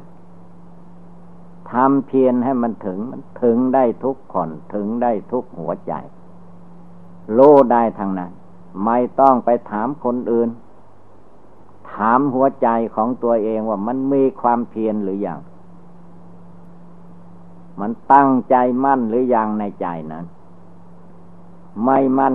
[1.72, 5.94] ทำเพียรให้มันถึงมันถึงได้ทุกคนถึงได้ทุกหัวใจ
[7.34, 7.40] โล
[7.72, 8.32] ได้ทางนั้น
[8.86, 10.50] ไม่ต้องไปถามคนอื่น
[11.92, 15.40] ถามหัวใจของตัวเองว่ามันมีความเพียรหรืออยัง
[17.80, 20.26] มันตั้งใจมั่นหรืออยังในใจนั้น
[21.86, 22.34] ไม่มั่น